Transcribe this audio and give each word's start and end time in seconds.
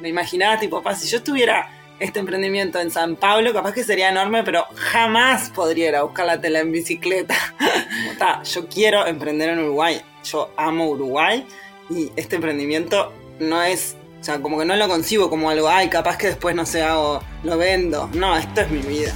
me 0.00 0.08
imaginaba 0.08 0.58
tipo, 0.58 0.82
pa, 0.82 0.94
si 0.94 1.08
yo 1.08 1.22
tuviera 1.22 1.70
este 1.98 2.20
emprendimiento 2.20 2.78
en 2.80 2.90
San 2.90 3.16
Pablo, 3.16 3.52
capaz 3.52 3.72
que 3.72 3.82
sería 3.82 4.08
enorme, 4.08 4.44
pero 4.44 4.64
jamás 4.74 5.50
podría 5.50 5.88
ir 5.88 5.96
a 5.96 6.02
buscar 6.02 6.26
la 6.26 6.40
tela 6.40 6.60
en 6.60 6.70
bicicleta. 6.70 7.34
yo 8.44 8.68
quiero 8.68 9.06
emprender 9.06 9.50
en 9.50 9.58
Uruguay, 9.60 10.00
yo 10.24 10.52
amo 10.56 10.88
Uruguay 10.88 11.46
y 11.90 12.12
este 12.16 12.36
emprendimiento 12.36 13.12
no 13.40 13.62
es, 13.62 13.96
o 14.20 14.24
sea, 14.24 14.40
como 14.40 14.58
que 14.58 14.64
no 14.64 14.76
lo 14.76 14.88
concibo 14.88 15.28
como 15.28 15.50
algo, 15.50 15.68
ay, 15.68 15.88
capaz 15.88 16.16
que 16.18 16.28
después 16.28 16.54
no 16.54 16.66
sé, 16.66 16.82
hago, 16.82 17.20
lo 17.42 17.56
vendo. 17.56 18.08
No, 18.14 18.36
esto 18.36 18.60
es 18.60 18.70
mi 18.70 18.80
vida. 18.80 19.12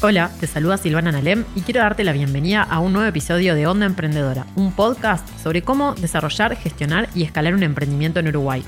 Hola, 0.00 0.30
te 0.38 0.46
saluda 0.46 0.76
Silvana 0.76 1.10
Nalem 1.10 1.44
y 1.56 1.62
quiero 1.62 1.80
darte 1.80 2.04
la 2.04 2.12
bienvenida 2.12 2.62
a 2.62 2.78
un 2.78 2.92
nuevo 2.92 3.08
episodio 3.08 3.56
de 3.56 3.66
Onda 3.66 3.84
Emprendedora, 3.84 4.46
un 4.54 4.70
podcast 4.70 5.28
sobre 5.42 5.62
cómo 5.62 5.96
desarrollar, 5.96 6.54
gestionar 6.54 7.08
y 7.16 7.24
escalar 7.24 7.52
un 7.52 7.64
emprendimiento 7.64 8.20
en 8.20 8.28
Uruguay. 8.28 8.64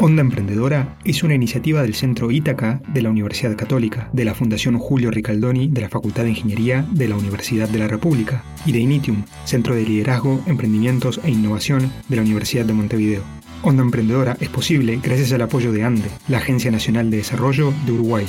Onda 0.00 0.22
Emprendedora 0.22 0.96
es 1.04 1.22
una 1.22 1.34
iniciativa 1.34 1.82
del 1.82 1.94
Centro 1.94 2.30
Ítaca 2.30 2.80
de 2.88 3.02
la 3.02 3.10
Universidad 3.10 3.54
Católica, 3.54 4.08
de 4.14 4.24
la 4.24 4.34
Fundación 4.34 4.78
Julio 4.78 5.10
Ricaldoni 5.10 5.68
de 5.68 5.82
la 5.82 5.90
Facultad 5.90 6.22
de 6.22 6.30
Ingeniería 6.30 6.86
de 6.90 7.08
la 7.08 7.16
Universidad 7.16 7.68
de 7.68 7.80
la 7.80 7.88
República 7.88 8.44
y 8.64 8.72
de 8.72 8.78
Initium, 8.78 9.24
Centro 9.44 9.74
de 9.74 9.84
Liderazgo, 9.84 10.42
Emprendimientos 10.46 11.20
e 11.22 11.30
Innovación 11.30 11.92
de 12.08 12.16
la 12.16 12.22
Universidad 12.22 12.64
de 12.64 12.72
Montevideo. 12.72 13.43
Onda 13.66 13.82
Emprendedora 13.82 14.36
es 14.40 14.50
posible 14.50 15.00
gracias 15.02 15.32
al 15.32 15.40
apoyo 15.40 15.72
de 15.72 15.84
ANDE, 15.84 16.10
la 16.28 16.36
Agencia 16.36 16.70
Nacional 16.70 17.10
de 17.10 17.16
Desarrollo 17.16 17.72
de 17.86 17.92
Uruguay. 17.92 18.26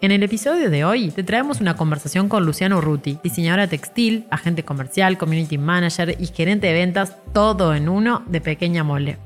En 0.00 0.12
el 0.12 0.22
episodio 0.22 0.70
de 0.70 0.84
hoy 0.84 1.10
te 1.10 1.24
traemos 1.24 1.60
una 1.60 1.74
conversación 1.74 2.28
con 2.28 2.46
Luciano 2.46 2.78
Urruti, 2.78 3.18
diseñadora 3.24 3.66
textil, 3.66 4.26
agente 4.30 4.62
comercial, 4.62 5.18
community 5.18 5.58
manager 5.58 6.16
y 6.20 6.26
gerente 6.26 6.68
de 6.68 6.74
ventas, 6.74 7.16
todo 7.32 7.74
en 7.74 7.88
uno 7.88 8.22
de 8.28 8.40
Pequeña 8.40 8.84
Mole. 8.84 9.18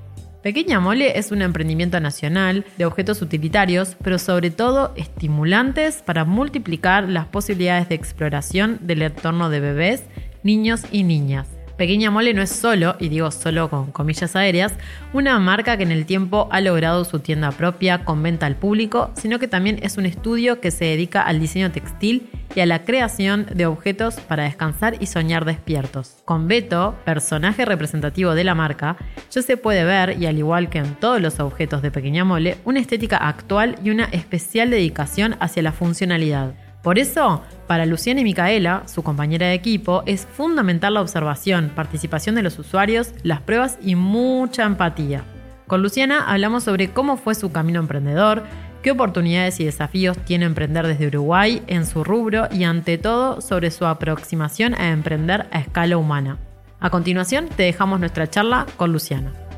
Pequeña 0.43 0.81
Mole 0.81 1.19
es 1.19 1.33
un 1.33 1.43
emprendimiento 1.43 2.01
nacional 2.01 2.65
de 2.79 2.87
objetos 2.87 3.21
utilitarios, 3.21 3.97
pero 4.03 4.19
sobre 4.19 4.51
todo 4.51 4.93
estimulantes 4.97 6.03
para 6.03 6.25
multiplicar 6.25 7.09
las 7.11 7.27
posibilidades 7.27 7.91
de 7.91 7.97
exploración 7.97 8.79
del 8.81 9.03
entorno 9.03 9.51
de 9.51 9.61
bebés, 9.61 10.03
niños 10.43 10.85
y 10.91 11.03
niñas. 11.03 11.60
Pequeña 11.81 12.11
Mole 12.11 12.35
no 12.35 12.43
es 12.43 12.51
solo, 12.51 12.97
y 13.01 13.09
digo 13.09 13.31
solo 13.31 13.71
con 13.71 13.91
comillas 13.91 14.37
aéreas, 14.37 14.75
una 15.15 15.39
marca 15.39 15.79
que 15.79 15.83
en 15.83 15.93
el 15.93 16.05
tiempo 16.05 16.47
ha 16.53 16.61
logrado 16.61 17.07
su 17.07 17.21
tienda 17.21 17.53
propia 17.53 18.05
con 18.05 18.23
venta 18.23 18.45
al 18.45 18.57
público, 18.57 19.13
sino 19.15 19.39
que 19.39 19.49
también 19.49 19.79
es 19.83 19.97
un 19.97 20.05
estudio 20.05 20.61
que 20.61 20.73
se 20.73 20.85
dedica 20.85 21.23
al 21.23 21.41
diseño 21.41 21.73
textil 21.73 22.29
y 22.55 22.61
a 22.61 22.67
la 22.67 22.85
creación 22.85 23.47
de 23.55 23.65
objetos 23.65 24.17
para 24.21 24.45
descansar 24.45 24.99
y 25.01 25.07
soñar 25.07 25.47
despiertos. 25.47 26.19
Con 26.27 26.49
Beto, 26.49 26.97
personaje 27.07 27.65
representativo 27.65 28.35
de 28.35 28.45
la 28.45 28.55
marca, 28.55 28.99
ya 29.31 29.41
se 29.41 29.57
puede 29.57 29.83
ver, 29.85 30.21
y 30.21 30.27
al 30.27 30.37
igual 30.37 30.69
que 30.69 30.81
en 30.81 30.97
todos 30.97 31.19
los 31.19 31.41
objetos 31.41 31.81
de 31.81 31.91
Pequeña 31.91 32.27
Mole, 32.27 32.59
una 32.67 32.81
estética 32.81 33.17
actual 33.17 33.77
y 33.83 33.89
una 33.89 34.05
especial 34.05 34.69
dedicación 34.69 35.35
hacia 35.41 35.63
la 35.63 35.73
funcionalidad. 35.73 36.53
Por 36.83 36.99
eso, 36.99 37.43
para 37.67 37.85
Luciana 37.85 38.21
y 38.21 38.25
Micaela, 38.25 38.85
su 38.87 39.03
compañera 39.03 39.49
de 39.49 39.55
equipo, 39.55 40.03
es 40.07 40.27
fundamental 40.27 40.95
la 40.95 41.03
observación, 41.03 41.71
participación 41.75 42.35
de 42.35 42.43
los 42.43 42.59
usuarios, 42.59 43.13
las 43.23 43.43
pruebas 43.43 43.79
y 43.83 43.97
mucha 43.97 44.65
empatía. 44.65 45.23
Con 45.67 45.83
Luciana 45.83 46.25
hablamos 46.27 46.65
sobre 46.65 46.91
cómo 46.91 47.17
fue 47.17 47.35
su 47.35 47.53
camino 47.53 47.81
emprendedor, 47.81 48.45
qué 48.83 48.93
oportunidades 48.93 49.61
y 49.61 49.65
desafíos 49.65 50.17
tiene 50.25 50.47
emprender 50.47 50.87
desde 50.87 51.07
Uruguay 51.07 51.63
en 51.67 51.85
su 51.87 52.03
rubro 52.03 52.49
y 52.51 52.65
ante 52.65 52.97
todo 52.97 53.43
sobre 53.43 53.71
su 53.71 53.85
aproximación 53.85 54.75
a 54.75 54.89
emprender 54.89 55.47
a 55.53 55.61
escala 55.61 55.99
humana. 55.99 56.39
A 56.81 56.89
continuación 56.89 57.49
te 57.49 57.65
dejamos 57.65 58.01
nuestra 58.01 58.29
charla 58.29 58.67
con 58.79 58.91
Luciana. 58.91 59.50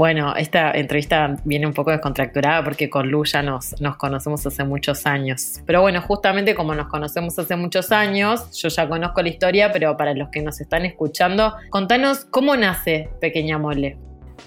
Bueno, 0.00 0.34
esta 0.34 0.70
entrevista 0.72 1.36
viene 1.44 1.66
un 1.66 1.74
poco 1.74 1.90
descontracturada 1.90 2.64
porque 2.64 2.88
con 2.88 3.10
Lu 3.10 3.22
ya 3.26 3.42
nos, 3.42 3.74
conocemos 3.98 4.46
hace 4.46 4.64
muchos 4.64 5.04
años. 5.04 5.60
Pero 5.66 5.82
bueno, 5.82 6.00
justamente 6.00 6.54
como 6.54 6.74
nos 6.74 6.88
conocemos 6.88 7.38
hace 7.38 7.54
muchos 7.54 7.92
años, 7.92 8.50
yo 8.58 8.70
ya 8.70 8.88
conozco 8.88 9.20
la 9.20 9.28
historia, 9.28 9.70
pero 9.72 9.98
para 9.98 10.14
los 10.14 10.30
que 10.30 10.40
nos 10.40 10.58
están 10.62 10.86
escuchando, 10.86 11.54
contanos 11.68 12.24
cómo 12.24 12.56
nace 12.56 13.10
Pequeña 13.20 13.58
Mole. 13.58 13.98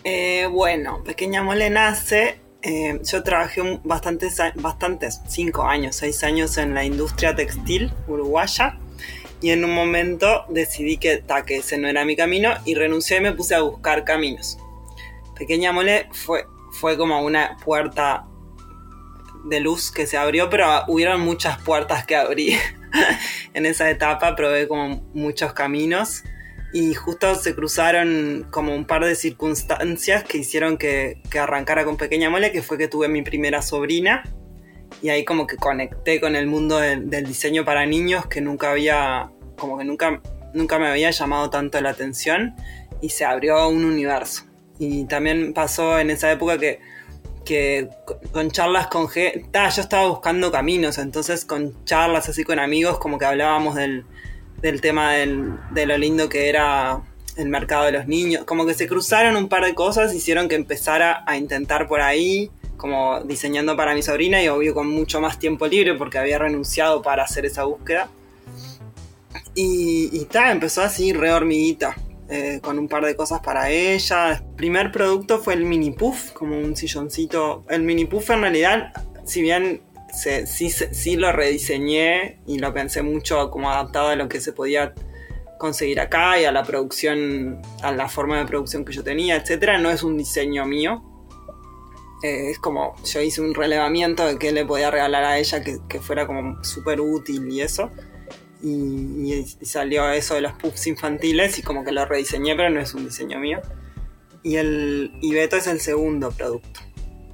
Eh, 0.04 0.48
bueno, 0.52 1.04
Pequeña 1.04 1.44
Mole 1.44 1.70
nace 1.70 2.40
eh, 2.64 3.00
yo 3.04 3.22
trabajé 3.22 3.80
bastantes, 3.84 4.40
bastantes, 4.56 5.22
cinco 5.28 5.66
años, 5.66 5.98
seis 5.98 6.24
años 6.24 6.58
en 6.58 6.74
la 6.74 6.84
industria 6.84 7.36
textil 7.36 7.94
uruguaya 8.08 8.80
y 9.40 9.52
en 9.52 9.64
un 9.64 9.76
momento 9.76 10.46
decidí 10.50 10.98
que, 10.98 11.24
que 11.46 11.58
ese 11.58 11.78
no 11.78 11.88
era 11.88 12.06
mi 12.06 12.16
camino 12.16 12.54
y 12.66 12.74
renuncié 12.74 13.18
y 13.18 13.22
me 13.22 13.34
puse 13.34 13.54
a 13.54 13.62
buscar 13.62 14.04
caminos. 14.04 14.58
Pequeña 15.36 15.72
Mole 15.72 16.10
fue, 16.12 16.46
fue 16.72 16.98
como 16.98 17.22
una 17.22 17.58
puerta 17.64 18.26
de 19.46 19.60
luz 19.60 19.92
que 19.92 20.08
se 20.08 20.18
abrió, 20.18 20.50
pero 20.50 20.68
hubieron 20.88 21.22
muchas 21.22 21.62
puertas 21.62 22.06
que 22.06 22.16
abrí. 22.16 22.58
en 23.54 23.66
esa 23.66 23.90
etapa 23.90 24.36
probé 24.36 24.68
como 24.68 25.04
muchos 25.14 25.54
caminos 25.54 26.24
y 26.74 26.96
justo 26.96 27.36
se 27.36 27.54
cruzaron 27.54 28.48
como 28.50 28.76
un 28.76 28.86
par 28.86 29.06
de 29.06 29.16
circunstancias 29.16 30.24
que 30.24 30.40
hicieron 30.40 30.78
que, 30.78 31.22
arrancara 31.40 31.86
con 31.86 31.98
Pequeña 31.98 32.30
Mole, 32.30 32.52
que 32.52 32.64
fue 32.64 32.78
que 32.78 32.88
tuve 32.88 33.08
mi 33.08 33.22
primera 33.22 33.62
sobrina 33.62 34.24
y 35.02 35.10
ahí 35.10 35.24
como 35.24 35.46
que 35.46 35.56
conecté 35.58 36.20
con 36.20 36.36
el 36.36 36.48
mundo 36.48 36.78
del 36.80 37.26
diseño 37.26 37.64
para 37.64 37.86
niños 37.86 38.26
que 38.28 38.42
nunca 38.42 38.72
había, 38.72 39.32
como 39.58 39.78
que 39.78 39.84
nunca, 39.84 40.22
nunca 40.54 40.80
me 40.80 40.88
había 40.88 41.12
llamado 41.12 41.50
tanto 41.50 41.80
la 41.82 41.90
atención 41.90 42.56
y 43.02 43.10
se 43.10 43.26
abrió 43.26 43.68
un 43.68 43.86
universo. 43.86 44.46
Y 44.80 45.06
también 45.06 45.54
pasó 45.54 46.00
en 46.00 46.10
esa 46.10 46.32
época 46.32 46.58
que, 46.58 46.80
que 47.46 47.90
con 48.32 48.52
charlas 48.52 48.88
con 48.88 49.08
gente, 49.10 49.48
yo 49.54 49.82
estaba 49.82 50.08
buscando 50.08 50.52
caminos, 50.52 50.98
entonces 50.98 51.46
con 51.46 51.86
charlas 51.86 52.30
así 52.30 52.44
con 52.44 52.60
amigos 52.60 52.98
como 53.00 53.18
que 53.18 53.26
hablábamos 53.26 53.76
del, 53.76 54.06
tema 54.82 55.14
de 55.14 55.86
lo 55.86 55.98
lindo 55.98 56.30
que 56.30 56.50
era 56.50 57.02
el 57.36 57.50
mercado 57.50 57.86
de 57.86 57.92
los 57.92 58.08
niños, 58.08 58.46
como 58.46 58.66
que 58.66 58.74
se 58.74 58.88
cruzaron 58.88 59.36
un 59.36 59.50
par 59.50 59.66
de 59.66 59.74
cosas, 59.74 60.14
hicieron 60.14 60.48
que 60.48 60.56
empezara 60.56 61.24
a 61.26 61.38
intentar 61.38 61.88
por 61.88 62.02
ahí, 62.02 62.52
como 62.78 63.22
diseñando 63.22 63.76
para 63.76 63.94
mi 63.94 64.04
sobrina 64.04 64.42
y 64.44 64.48
obvio 64.50 64.74
con 64.74 64.88
mucho 64.88 65.20
más 65.22 65.40
tiempo 65.40 65.68
libre 65.68 65.96
porque 65.96 66.18
había 66.18 66.38
renunciado 66.38 67.02
para 67.02 67.24
hacer 67.24 67.46
esa 67.46 67.64
búsqueda. 67.64 68.10
Y, 69.56 70.10
y 70.12 70.28
empezó 70.52 70.82
así 70.82 71.14
re 71.14 71.32
hormiguita. 71.32 71.96
Eh, 72.36 72.62
con 72.64 72.80
un 72.80 72.88
par 72.88 73.06
de 73.06 73.16
cosas 73.16 73.42
para 73.42 73.70
ella. 73.70 74.32
El 74.32 74.56
primer 74.56 74.92
producto 74.92 75.38
fue 75.38 75.54
el 75.54 75.66
mini 75.66 75.92
puff, 75.92 76.32
como 76.32 76.58
un 76.58 76.76
silloncito. 76.76 77.64
El 77.70 77.84
mini 77.84 78.06
puff 78.06 78.32
en 78.32 78.42
realidad, 78.42 78.92
si 79.24 79.44
bien 79.44 79.84
sí, 80.12 80.72
sí, 80.72 81.16
lo 81.16 81.32
rediseñé 81.32 82.40
y 82.48 82.58
lo 82.58 82.74
pensé 82.74 83.04
mucho 83.04 83.52
como 83.52 83.70
adaptado 83.70 84.08
a 84.08 84.16
lo 84.16 84.30
que 84.30 84.42
se 84.42 84.52
podía 84.52 84.96
conseguir 85.60 86.00
acá 86.00 86.40
y 86.42 86.46
a 86.46 86.52
la 86.52 86.64
producción, 86.64 87.62
a 87.84 87.92
la 87.92 88.10
forma 88.10 88.40
de 88.40 88.46
producción 88.46 88.84
que 88.84 88.94
yo 88.94 89.04
tenía, 89.04 89.36
etcétera, 89.36 89.78
no 89.78 89.92
es 89.92 90.02
un 90.02 90.18
diseño 90.18 90.66
mío. 90.66 91.04
Eh, 92.24 92.50
es 92.50 92.58
como 92.58 92.96
yo 93.06 93.22
hice 93.22 93.42
un 93.42 93.54
relevamiento 93.54 94.26
de 94.26 94.40
qué 94.40 94.52
le 94.52 94.66
podía 94.66 94.90
regalar 94.90 95.24
a 95.24 95.38
ella 95.38 95.64
que, 95.64 95.78
que 95.88 96.00
fuera 96.00 96.26
como 96.26 96.64
súper 96.64 97.00
útil 97.00 97.48
y 97.52 97.62
eso 97.62 97.92
y, 98.64 99.46
salió 99.62 100.10
eso 100.12 100.36
de 100.36 100.42
los 100.42 100.54
puffs 100.54 100.88
infantiles 100.88 101.60
y 101.60 101.62
como 101.62 101.84
que 101.84 101.92
lo 101.92 102.06
rediseñé, 102.06 102.56
pero 102.56 102.70
no 102.70 102.80
es 102.80 102.94
un 102.94 103.06
diseño 103.06 103.40
mío. 103.40 103.60
Y, 104.42 104.56
el, 104.56 105.12
y 105.22 105.34
Beto 105.34 105.58
es 105.58 105.68
el 105.68 105.82
segundo 105.82 106.32
producto. 106.32 106.80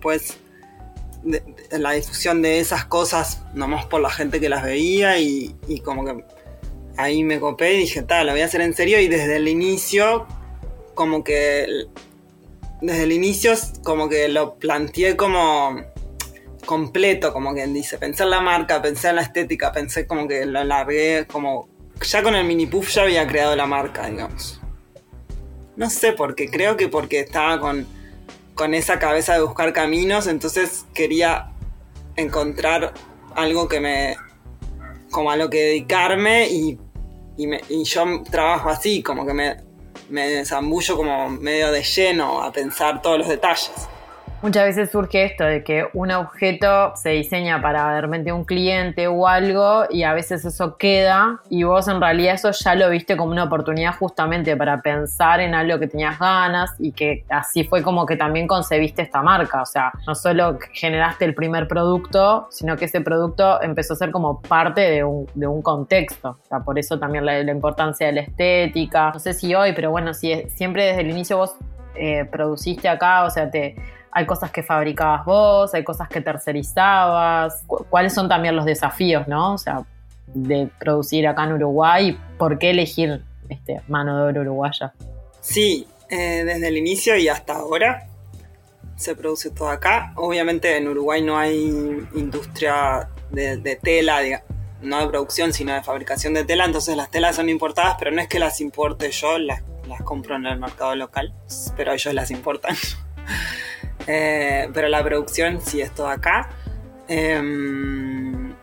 Pues 0.01 0.37
la 1.71 1.91
difusión 1.91 2.41
de 2.41 2.59
esas 2.59 2.85
cosas, 2.85 3.43
nomás 3.53 3.85
por 3.85 4.01
la 4.01 4.09
gente 4.09 4.39
que 4.39 4.49
las 4.49 4.63
veía 4.63 5.19
y, 5.19 5.55
y 5.67 5.81
como 5.81 6.05
que 6.05 6.23
ahí 6.97 7.23
me 7.23 7.39
copé 7.39 7.73
y 7.73 7.79
dije, 7.79 8.01
tal, 8.01 8.27
lo 8.27 8.33
voy 8.33 8.41
a 8.41 8.45
hacer 8.45 8.61
en 8.61 8.73
serio 8.73 8.99
y 8.99 9.07
desde 9.07 9.37
el 9.37 9.47
inicio, 9.47 10.27
como 10.95 11.23
que... 11.23 11.87
Desde 12.81 13.03
el 13.03 13.11
inicio 13.11 13.53
como 13.83 14.07
que 14.07 14.29
lo 14.29 14.55
planteé 14.55 15.17
como 15.17 15.81
completo, 16.69 17.33
como 17.33 17.51
quien 17.55 17.73
dice. 17.73 17.97
Pensé 17.97 18.21
en 18.21 18.29
la 18.29 18.41
marca, 18.41 18.79
pensé 18.79 19.09
en 19.09 19.15
la 19.15 19.23
estética, 19.23 19.71
pensé 19.71 20.05
como 20.05 20.27
que 20.27 20.45
lo 20.45 20.63
largué, 20.63 21.25
como. 21.25 21.67
Ya 21.99 22.21
con 22.21 22.35
el 22.35 22.45
mini 22.45 22.67
puff 22.67 22.93
ya 22.93 23.01
había 23.01 23.25
creado 23.25 23.55
la 23.55 23.65
marca, 23.65 24.05
digamos. 24.05 24.61
No 25.75 25.89
sé 25.89 26.13
por 26.13 26.35
qué, 26.35 26.47
creo 26.47 26.77
que 26.77 26.87
porque 26.87 27.21
estaba 27.21 27.59
con, 27.59 27.87
con 28.53 28.75
esa 28.75 28.99
cabeza 28.99 29.33
de 29.33 29.41
buscar 29.41 29.73
caminos, 29.73 30.27
entonces 30.27 30.85
quería 30.93 31.49
encontrar 32.15 32.93
algo 33.33 33.67
que 33.67 33.79
me. 33.79 34.15
como 35.09 35.31
a 35.31 35.37
lo 35.37 35.49
que 35.49 35.57
dedicarme 35.69 36.49
y, 36.49 36.77
y, 37.35 37.83
yo 37.83 38.21
trabajo 38.29 38.69
así, 38.69 39.01
como 39.01 39.25
que 39.25 39.33
me, 39.33 39.57
me 40.07 40.29
desambullo 40.29 40.95
como 40.95 41.31
medio 41.31 41.71
de 41.71 41.81
lleno 41.81 42.43
a 42.43 42.51
pensar 42.51 43.01
todos 43.01 43.17
los 43.17 43.27
detalles. 43.27 43.71
Muchas 44.41 44.63
veces 44.63 44.89
surge 44.89 45.25
esto 45.25 45.43
de 45.43 45.65
que 45.65 45.89
un 45.93 46.11
objeto 46.11 46.95
se 46.95 47.09
diseña 47.09 47.61
para 47.61 47.95
de 47.95 48.01
repente 48.01 48.31
un 48.31 48.45
cliente 48.45 49.05
o 49.07 49.27
algo 49.27 49.83
y 49.89 50.03
a 50.03 50.13
veces 50.13 50.45
eso 50.45 50.77
queda 50.77 51.41
y 51.49 51.63
vos 51.63 51.89
en 51.89 51.99
realidad 51.99 52.35
eso 52.35 52.51
ya 52.51 52.73
lo 52.73 52.89
viste 52.89 53.17
como 53.17 53.33
una 53.33 53.43
oportunidad 53.43 53.95
justamente 53.97 54.55
para 54.55 54.81
pensar 54.81 55.41
en 55.41 55.53
algo 55.53 55.77
que 55.77 55.87
tenías 55.87 56.17
ganas 56.17 56.71
y 56.79 56.93
que 56.93 57.25
así 57.27 57.65
fue 57.65 57.83
como 57.83 58.05
que 58.05 58.15
también 58.15 58.47
concebiste 58.47 59.01
esta 59.01 59.21
marca. 59.21 59.61
O 59.61 59.65
sea, 59.65 59.91
no 60.07 60.15
solo 60.15 60.57
generaste 60.71 61.25
el 61.25 61.35
primer 61.35 61.67
producto, 61.67 62.47
sino 62.49 62.77
que 62.77 62.85
ese 62.85 63.01
producto 63.01 63.61
empezó 63.61 63.93
a 63.93 63.97
ser 63.97 64.11
como 64.11 64.41
parte 64.41 64.79
de 64.79 65.03
un, 65.03 65.27
de 65.33 65.47
un 65.47 65.61
contexto. 65.61 66.37
O 66.41 66.47
sea, 66.47 66.59
por 66.61 66.79
eso 66.79 66.97
también 66.97 67.25
la, 67.25 67.41
importancia 67.41 68.07
de 68.07 68.13
la 68.13 68.21
estética. 68.21 69.11
No 69.13 69.19
sé 69.19 69.33
si 69.33 69.53
hoy, 69.53 69.73
pero 69.73 69.91
bueno, 69.91 70.13
si 70.13 70.33
siempre 70.49 70.85
desde 70.85 71.01
el 71.01 71.09
inicio 71.09 71.35
vos 71.35 71.55
eh, 71.95 72.23
produciste 72.31 72.87
acá, 72.87 73.25
o 73.25 73.29
sea, 73.29 73.51
te 73.51 73.75
hay 74.11 74.25
cosas 74.25 74.51
que 74.51 74.63
fabricabas 74.63 75.25
vos, 75.25 75.73
hay 75.73 75.83
cosas 75.83 76.09
que 76.09 76.21
tercerizabas. 76.21 77.63
¿Cuáles 77.67 78.13
son 78.13 78.27
también 78.27 78.55
los 78.55 78.65
desafíos, 78.65 79.27
no? 79.27 79.53
O 79.53 79.57
sea, 79.57 79.83
de 80.33 80.69
producir 80.79 81.27
acá 81.27 81.43
en 81.45 81.53
Uruguay, 81.53 82.17
¿por 82.37 82.57
qué 82.57 82.71
elegir 82.71 83.23
este, 83.49 83.81
mano 83.87 84.17
de 84.17 84.29
obra 84.29 84.41
uruguaya? 84.41 84.93
Sí, 85.41 85.87
eh, 86.09 86.43
desde 86.45 86.67
el 86.67 86.77
inicio 86.77 87.15
y 87.17 87.27
hasta 87.27 87.53
ahora 87.53 88.07
se 88.95 89.15
produce 89.15 89.49
todo 89.51 89.69
acá. 89.69 90.11
Obviamente 90.15 90.75
en 90.77 90.87
Uruguay 90.87 91.21
no 91.21 91.37
hay 91.37 92.07
industria 92.15 93.09
de, 93.31 93.79
tela, 93.81 94.19
no 94.81 94.99
de 94.99 95.07
producción, 95.07 95.53
sino 95.53 95.73
de 95.73 95.83
fabricación 95.83 96.33
de 96.33 96.43
tela, 96.43 96.65
entonces 96.65 96.95
las 96.97 97.09
telas 97.09 97.35
son 97.35 97.49
importadas, 97.49 97.95
pero 97.97 98.11
no 98.11 98.21
es 98.21 98.27
que 98.27 98.39
las 98.39 98.59
importe 98.59 99.11
yo, 99.11 99.37
las, 99.37 99.63
las 99.87 100.01
compro 100.01 100.35
en 100.35 100.45
el 100.45 100.59
mercado 100.59 100.95
local, 100.95 101.33
pero 101.77 101.93
ellos 101.93 102.13
las 102.13 102.31
importan. 102.31 102.75
Eh, 104.11 104.67
pero 104.73 104.87
la 104.87 105.03
producción 105.03 105.61
sí 105.61 105.81
es 105.81 105.93
todo 105.93 106.07
acá. 106.07 106.49
Em, 107.07 108.55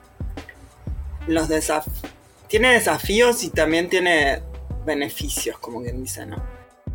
los 1.28 1.48
tiene 2.48 2.72
desafíos 2.72 3.44
y 3.44 3.50
también 3.50 3.88
tiene 3.88 4.42
beneficios, 4.84 5.56
como 5.58 5.82
quien 5.82 6.02
dice, 6.02 6.26
¿no? 6.26 6.42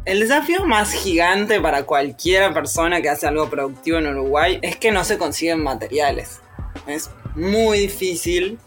El 0.04 0.20
desafío 0.20 0.66
más 0.66 0.92
gigante 0.92 1.62
para 1.62 1.84
cualquier 1.84 2.54
persona 2.54 3.02
que 3.02 3.08
hace 3.08 3.26
algo 3.26 3.50
productivo 3.50 4.00
en 4.00 4.08
Uruguay 4.08 4.60
es 4.62 4.76
que 4.76 4.92
no 4.92 5.06
se 5.06 5.18
consiguen 5.18 5.64
materiales. 5.64 6.42
Es 6.88 7.10
muy 7.36 7.80
difícil 7.80 8.60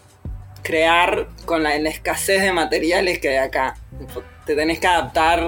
crear 0.63 1.29
con 1.45 1.63
la, 1.63 1.77
escasez 1.77 2.41
de 2.41 2.53
materiales 2.53 3.19
que 3.19 3.31
hay 3.31 3.37
acá. 3.37 3.77
Te 4.47 4.55
tenés 4.55 4.79
que 4.79 4.87
adaptar 4.87 5.43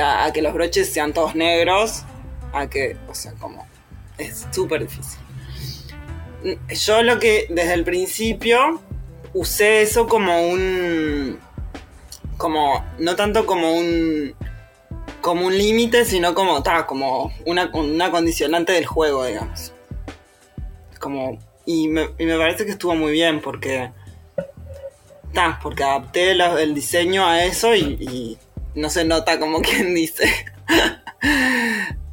a 0.00 0.32
que 0.32 0.40
los 0.40 0.54
broches 0.54 0.92
sean 0.92 1.12
todos 1.12 1.34
negros 1.34 2.04
a 2.52 2.68
que, 2.68 2.96
o 3.08 3.14
sea, 3.14 3.32
como 3.34 3.66
es 4.18 4.46
súper 4.50 4.82
difícil. 4.82 5.18
Yo 6.68 7.02
lo 7.02 7.18
que 7.18 7.46
desde 7.50 7.74
el 7.74 7.84
principio 7.84 8.80
usé 9.34 9.82
eso 9.82 10.06
como 10.06 10.48
un, 10.48 11.38
como, 12.36 12.84
no 12.98 13.16
tanto 13.16 13.46
como 13.46 13.72
un, 13.72 14.34
como 15.20 15.46
un 15.46 15.56
límite, 15.56 16.04
sino 16.04 16.34
como, 16.34 16.62
ta, 16.62 16.86
como 16.86 17.32
una, 17.44 17.70
una 17.74 18.10
condicionante 18.10 18.72
del 18.72 18.86
juego, 18.86 19.26
digamos. 19.26 19.72
Como, 20.98 21.38
y 21.66 21.88
me, 21.88 22.08
parece 22.08 22.64
que 22.64 22.72
estuvo 22.72 22.94
muy 22.94 23.12
bien 23.12 23.40
porque, 23.40 23.90
porque 25.62 25.84
adapté 25.84 26.32
el 26.32 26.74
diseño 26.74 27.26
a 27.26 27.44
eso 27.44 27.74
y 27.74 28.38
no 28.74 28.90
se 28.90 29.04
nota 29.04 29.38
como 29.38 29.60
quien 29.60 29.94
dice. 29.94 30.28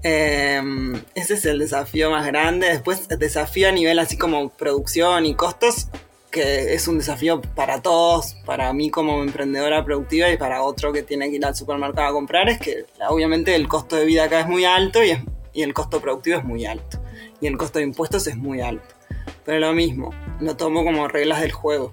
Em, 0.09 0.93
ese 1.15 1.33
es 1.33 1.45
el 1.45 1.59
desafío 1.59 2.09
más 2.09 2.25
grande. 2.25 2.69
Después, 2.69 3.07
el 3.09 3.19
desafío 3.19 3.67
a 3.67 3.73
nivel 3.73 3.99
así 3.99 4.17
como 4.17 4.47
producción 4.47 5.25
y 5.25 5.35
costos, 5.35 5.89
que 6.31 6.73
es 6.73 6.87
un 6.87 6.97
desafío 6.97 7.41
para 7.41 7.81
todos, 7.81 8.35
para 8.45 8.71
mí 8.71 8.89
como 8.89 9.21
emprendedora 9.21 9.83
productiva 9.83 10.29
y 10.29 10.37
para 10.37 10.61
otro 10.61 10.93
que 10.93 11.03
tiene 11.03 11.29
que 11.29 11.35
ir 11.35 11.45
al 11.45 11.57
supermercado 11.57 12.07
a 12.07 12.13
comprar, 12.13 12.47
es 12.47 12.57
que 12.57 12.85
obviamente 13.09 13.53
el 13.53 13.67
costo 13.67 13.97
de 13.97 14.05
vida 14.05 14.23
acá 14.23 14.39
es 14.39 14.47
muy 14.47 14.63
alto 14.63 15.03
y, 15.03 15.11
y 15.51 15.61
el 15.61 15.73
costo 15.73 15.99
productivo 15.99 16.37
es 16.37 16.45
muy 16.45 16.65
alto. 16.65 16.99
Y 17.41 17.47
el 17.47 17.57
costo 17.57 17.79
de 17.79 17.83
impuestos 17.83 18.27
es 18.27 18.37
muy 18.37 18.61
alto. 18.61 18.95
Pero 19.43 19.59
lo 19.59 19.73
mismo, 19.73 20.13
lo 20.39 20.55
tomo 20.55 20.85
como 20.85 21.09
reglas 21.09 21.41
del 21.41 21.51
juego. 21.51 21.91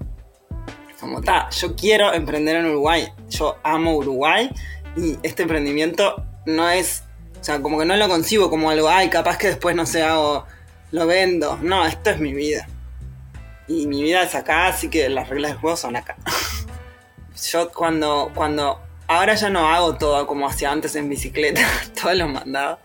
Como 1.00 1.18
está, 1.18 1.50
yo 1.50 1.74
quiero 1.74 2.14
emprender 2.14 2.54
en 2.54 2.66
Uruguay, 2.66 3.08
yo 3.28 3.56
amo 3.64 3.96
Uruguay 3.96 4.50
y 4.96 5.18
este 5.24 5.42
emprendimiento 5.42 6.24
no 6.46 6.70
es 6.70 7.03
o 7.44 7.46
sea, 7.46 7.60
como 7.60 7.78
que 7.78 7.84
no 7.84 7.94
lo 7.94 8.08
concibo 8.08 8.48
como 8.48 8.70
algo, 8.70 8.88
ay, 8.88 9.10
capaz 9.10 9.36
que 9.36 9.48
después 9.48 9.76
no 9.76 9.84
sé, 9.84 10.02
hago, 10.02 10.46
lo 10.92 11.06
vendo. 11.06 11.58
No, 11.60 11.84
esto 11.84 12.08
es 12.08 12.18
mi 12.18 12.32
vida. 12.32 12.66
Y 13.68 13.86
mi 13.86 14.02
vida 14.02 14.22
es 14.22 14.34
acá, 14.34 14.68
así 14.68 14.88
que 14.88 15.10
las 15.10 15.28
reglas 15.28 15.50
del 15.50 15.60
juego 15.60 15.76
son 15.76 15.94
acá. 15.94 16.16
Yo 17.52 17.70
cuando, 17.70 18.32
cuando, 18.34 18.80
ahora 19.08 19.34
ya 19.34 19.50
no 19.50 19.68
hago 19.68 19.96
todo 19.96 20.26
como 20.26 20.48
hacía 20.48 20.72
antes 20.72 20.96
en 20.96 21.10
bicicleta, 21.10 21.60
todos 22.02 22.16
los 22.16 22.32
mandados. 22.32 22.78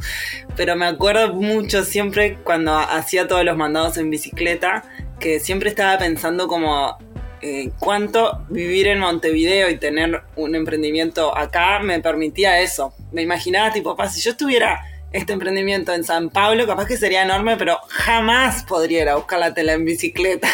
Pero 0.58 0.76
me 0.76 0.88
acuerdo 0.88 1.36
mucho 1.36 1.86
siempre 1.86 2.38
cuando 2.44 2.78
hacía 2.78 3.30
todos 3.30 3.46
los 3.46 3.56
mandados 3.56 3.96
en 3.96 4.10
bicicleta, 4.10 4.84
que 5.22 5.40
siempre 5.40 5.70
estaba 5.70 5.98
pensando 5.98 6.50
como 6.50 6.98
eh, 7.42 7.72
cuánto 7.80 8.46
vivir 8.50 8.88
en 8.88 9.00
Montevideo 9.00 9.70
y 9.70 9.78
tener 9.78 10.22
un 10.36 10.54
emprendimiento 10.54 11.34
acá 11.38 11.80
me 11.80 12.02
permitía 12.02 12.60
eso. 12.60 12.94
Me 13.12 13.22
imaginaba, 13.22 13.72
tipo, 13.72 13.96
papá, 13.96 14.10
si 14.10 14.22
yo 14.22 14.36
tuviera 14.36 14.82
este 15.12 15.34
emprendimiento 15.34 15.94
en 15.94 16.04
San 16.04 16.30
Pablo, 16.30 16.68
capaz 16.68 16.86
que 16.86 16.98
sería 16.98 17.24
enorme, 17.24 17.58
pero 17.58 17.78
jamás 17.88 18.64
podría 18.64 19.02
ir 19.02 19.10
a 19.10 19.16
buscar 19.16 19.40
la 19.40 19.54
tela 19.54 19.74
en 19.74 19.86
bicicleta. 19.86 20.48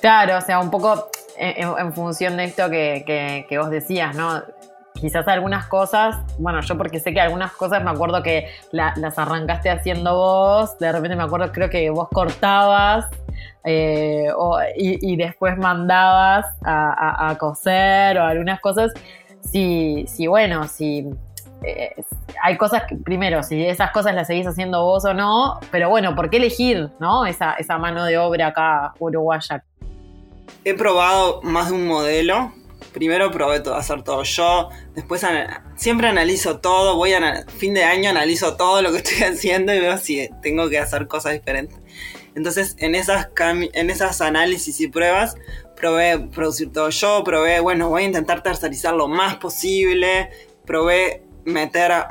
Claro, 0.00 0.38
o 0.38 0.40
sea, 0.40 0.60
un 0.60 0.70
poco 0.70 1.10
en, 1.38 1.92
función 1.92 2.36
de 2.36 2.44
esto 2.44 2.70
que, 2.70 3.44
que, 3.48 3.58
vos 3.58 3.70
decías, 3.70 4.14
¿no? 4.14 4.42
Quizás 4.94 5.28
algunas 5.28 5.66
cosas, 5.66 6.16
bueno, 6.38 6.60
yo 6.62 6.78
porque 6.78 7.00
sé 7.00 7.12
que 7.12 7.20
algunas 7.20 7.52
cosas 7.52 7.84
me 7.84 7.90
acuerdo 7.90 8.22
que 8.22 8.48
las 8.72 9.18
arrancaste 9.18 9.68
haciendo 9.68 10.14
vos, 10.14 10.78
de 10.78 10.90
repente 10.90 11.16
me 11.16 11.22
acuerdo, 11.22 11.52
creo 11.52 11.68
que 11.68 11.90
vos 11.90 12.08
cortabas 12.08 13.06
eh, 13.64 14.28
y, 14.76 15.16
después 15.16 15.58
mandabas 15.58 16.46
a, 16.64 17.36
coser 17.38 18.16
o 18.18 18.24
algunas 18.24 18.60
cosas. 18.60 18.92
Si, 19.50 20.06
si 20.08 20.26
bueno, 20.26 20.68
si 20.68 21.08
eh, 21.62 21.94
hay 22.42 22.56
cosas 22.56 22.84
que, 22.88 22.96
primero, 22.96 23.42
si 23.42 23.64
esas 23.64 23.90
cosas 23.90 24.14
las 24.14 24.26
seguís 24.26 24.46
haciendo 24.46 24.84
vos 24.84 25.04
o 25.04 25.14
no, 25.14 25.58
pero 25.70 25.88
bueno, 25.88 26.14
¿por 26.14 26.30
qué 26.30 26.36
elegir 26.36 26.90
¿no? 27.00 27.26
esa, 27.26 27.54
esa 27.54 27.78
mano 27.78 28.04
de 28.04 28.18
obra 28.18 28.48
acá 28.48 28.94
uruguaya? 28.98 29.64
He 30.64 30.74
probado 30.74 31.40
más 31.42 31.68
de 31.68 31.74
un 31.74 31.86
modelo. 31.86 32.52
Primero 32.92 33.30
probé 33.30 33.60
todo, 33.60 33.74
hacer 33.74 34.02
todo 34.02 34.22
yo, 34.22 34.70
después 34.94 35.24
siempre 35.76 36.08
analizo 36.08 36.60
todo, 36.60 36.96
voy 36.96 37.12
a 37.12 37.44
fin 37.46 37.74
de 37.74 37.84
año 37.84 38.08
analizo 38.10 38.56
todo 38.56 38.80
lo 38.80 38.90
que 38.90 38.98
estoy 39.02 39.22
haciendo 39.24 39.74
y 39.74 39.80
veo 39.80 39.98
si 39.98 40.28
tengo 40.42 40.68
que 40.68 40.78
hacer 40.78 41.06
cosas 41.06 41.32
diferentes. 41.32 41.78
Entonces, 42.34 42.76
en 42.78 42.94
esas, 42.94 43.28
en 43.38 43.90
esas 43.90 44.20
análisis 44.20 44.80
y 44.80 44.88
pruebas, 44.88 45.36
probé 45.76 46.18
producir 46.18 46.72
todo 46.72 46.90
yo, 46.90 47.22
probé, 47.24 47.60
bueno, 47.60 47.88
voy 47.88 48.02
a 48.02 48.06
intentar 48.06 48.42
tercerizar 48.42 48.94
lo 48.94 49.08
más 49.08 49.36
posible, 49.36 50.30
probé 50.64 51.22
meter 51.44 51.92
a, 51.92 52.08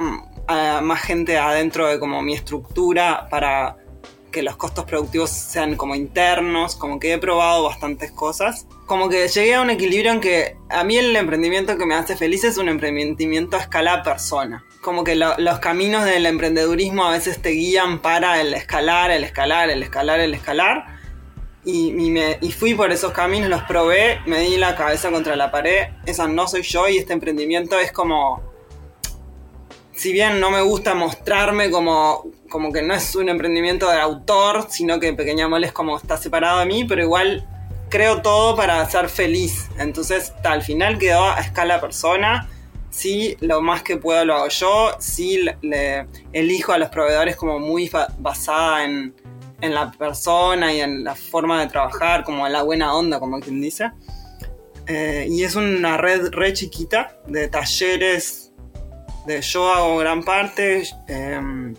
más 0.81 1.01
gente 1.01 1.37
adentro 1.37 1.87
de 1.87 1.99
como 1.99 2.21
mi 2.21 2.33
estructura 2.33 3.27
para 3.29 3.77
que 4.31 4.43
los 4.43 4.57
costos 4.57 4.85
productivos 4.85 5.29
sean 5.29 5.75
como 5.75 5.95
internos, 5.95 6.75
como 6.75 6.99
que 6.99 7.13
he 7.13 7.17
probado 7.17 7.63
bastantes 7.63 8.11
cosas. 8.11 8.67
Como 8.85 9.09
que 9.09 9.27
llegué 9.27 9.55
a 9.55 9.61
un 9.61 9.69
equilibrio 9.69 10.11
en 10.11 10.19
que 10.19 10.57
a 10.69 10.83
mí 10.83 10.97
el 10.97 11.15
emprendimiento 11.15 11.77
que 11.77 11.85
me 11.85 11.95
hace 11.95 12.15
feliz 12.15 12.43
es 12.43 12.57
un 12.57 12.69
emprendimiento 12.69 13.57
a 13.57 13.61
escala 13.61 14.03
persona 14.03 14.65
como 14.85 15.03
que 15.03 15.15
los 15.15 15.59
caminos 15.59 16.05
del 16.05 16.27
emprendedurismo 16.27 17.05
a 17.05 17.11
veces 17.11 17.41
te 17.41 17.49
guían 17.49 18.03
para 18.03 18.39
el 18.39 18.53
escalar, 18.53 19.09
el 19.09 19.23
escalar, 19.23 19.71
el 19.71 19.81
escalar, 19.81 20.19
el 20.19 20.35
escalar. 20.35 20.94
Y, 21.65 21.91
me, 21.91 22.37
y, 22.41 22.51
fui 22.51 22.75
por 22.75 22.91
esos 22.91 23.11
caminos, 23.11 23.49
los 23.49 23.63
probé, 23.63 24.19
me 24.27 24.39
di 24.41 24.57
la 24.57 24.75
cabeza 24.75 25.09
contra 25.09 25.35
la 25.35 25.49
pared. 25.49 25.87
Esa 26.05 26.27
no 26.27 26.47
soy 26.47 26.61
yo 26.61 26.87
y 26.87 26.97
este 26.97 27.13
emprendimiento 27.13 27.79
es 27.79 27.91
como. 27.91 28.41
Si 29.93 30.11
bien 30.11 30.39
no 30.39 30.51
me 30.51 30.61
gusta 30.61 30.93
mostrarme 30.93 31.71
como, 31.71 32.25
como 32.49 32.71
que 32.71 32.81
no 32.81 32.93
es 32.93 33.15
un 33.15 33.29
emprendimiento 33.29 33.89
de 33.89 33.97
autor, 33.97 34.67
sino 34.69 34.99
que 34.99 35.13
Pequeña 35.13 35.47
Mole 35.47 35.67
es 35.67 35.73
como 35.73 35.97
está 35.97 36.17
separado 36.17 36.59
de 36.59 36.65
mí, 36.65 36.83
pero 36.83 37.01
igual 37.01 37.47
creo 37.89 38.21
todo 38.21 38.55
para 38.55 38.87
ser 38.89 39.09
feliz. 39.09 39.69
Entonces, 39.79 40.33
al 40.43 40.61
final 40.61 40.99
quedó 40.99 41.23
a 41.23 41.39
escala 41.39 41.79
persona 41.81 42.49
sí, 42.95 43.35
lo 43.41 43.61
más 43.61 43.83
que 43.83 43.97
puedo 43.97 44.23
lo 44.23 44.35
hago 44.35 44.47
yo, 44.47 44.95
sí 44.99 45.45
elijo 46.31 46.71
a 46.71 46.77
los 46.77 46.89
proveedores 46.89 47.35
como 47.35 47.59
muy 47.59 47.91
basada 48.17 48.85
en, 48.85 49.13
la 49.73 49.91
persona 49.91 50.73
y 50.73 50.81
en 50.81 51.03
la 51.03 51.15
forma 51.15 51.61
de 51.61 51.67
trabajar, 51.67 52.23
como 52.23 52.45
en 52.45 52.53
la 52.53 52.63
buena 52.63 52.93
onda, 52.93 53.19
como 53.19 53.39
quien 53.39 53.61
dice. 53.61 53.91
Eh, 54.87 55.27
y 55.29 55.43
es 55.43 55.55
una 55.55 55.97
red 55.97 56.29
re 56.31 56.53
chiquita 56.53 57.17
de 57.27 57.47
talleres, 57.47 58.51
de 59.25 59.41
yo 59.41 59.73
hago 59.73 59.97
gran 59.97 60.23
parte, 60.23 60.83
em, 61.07 61.73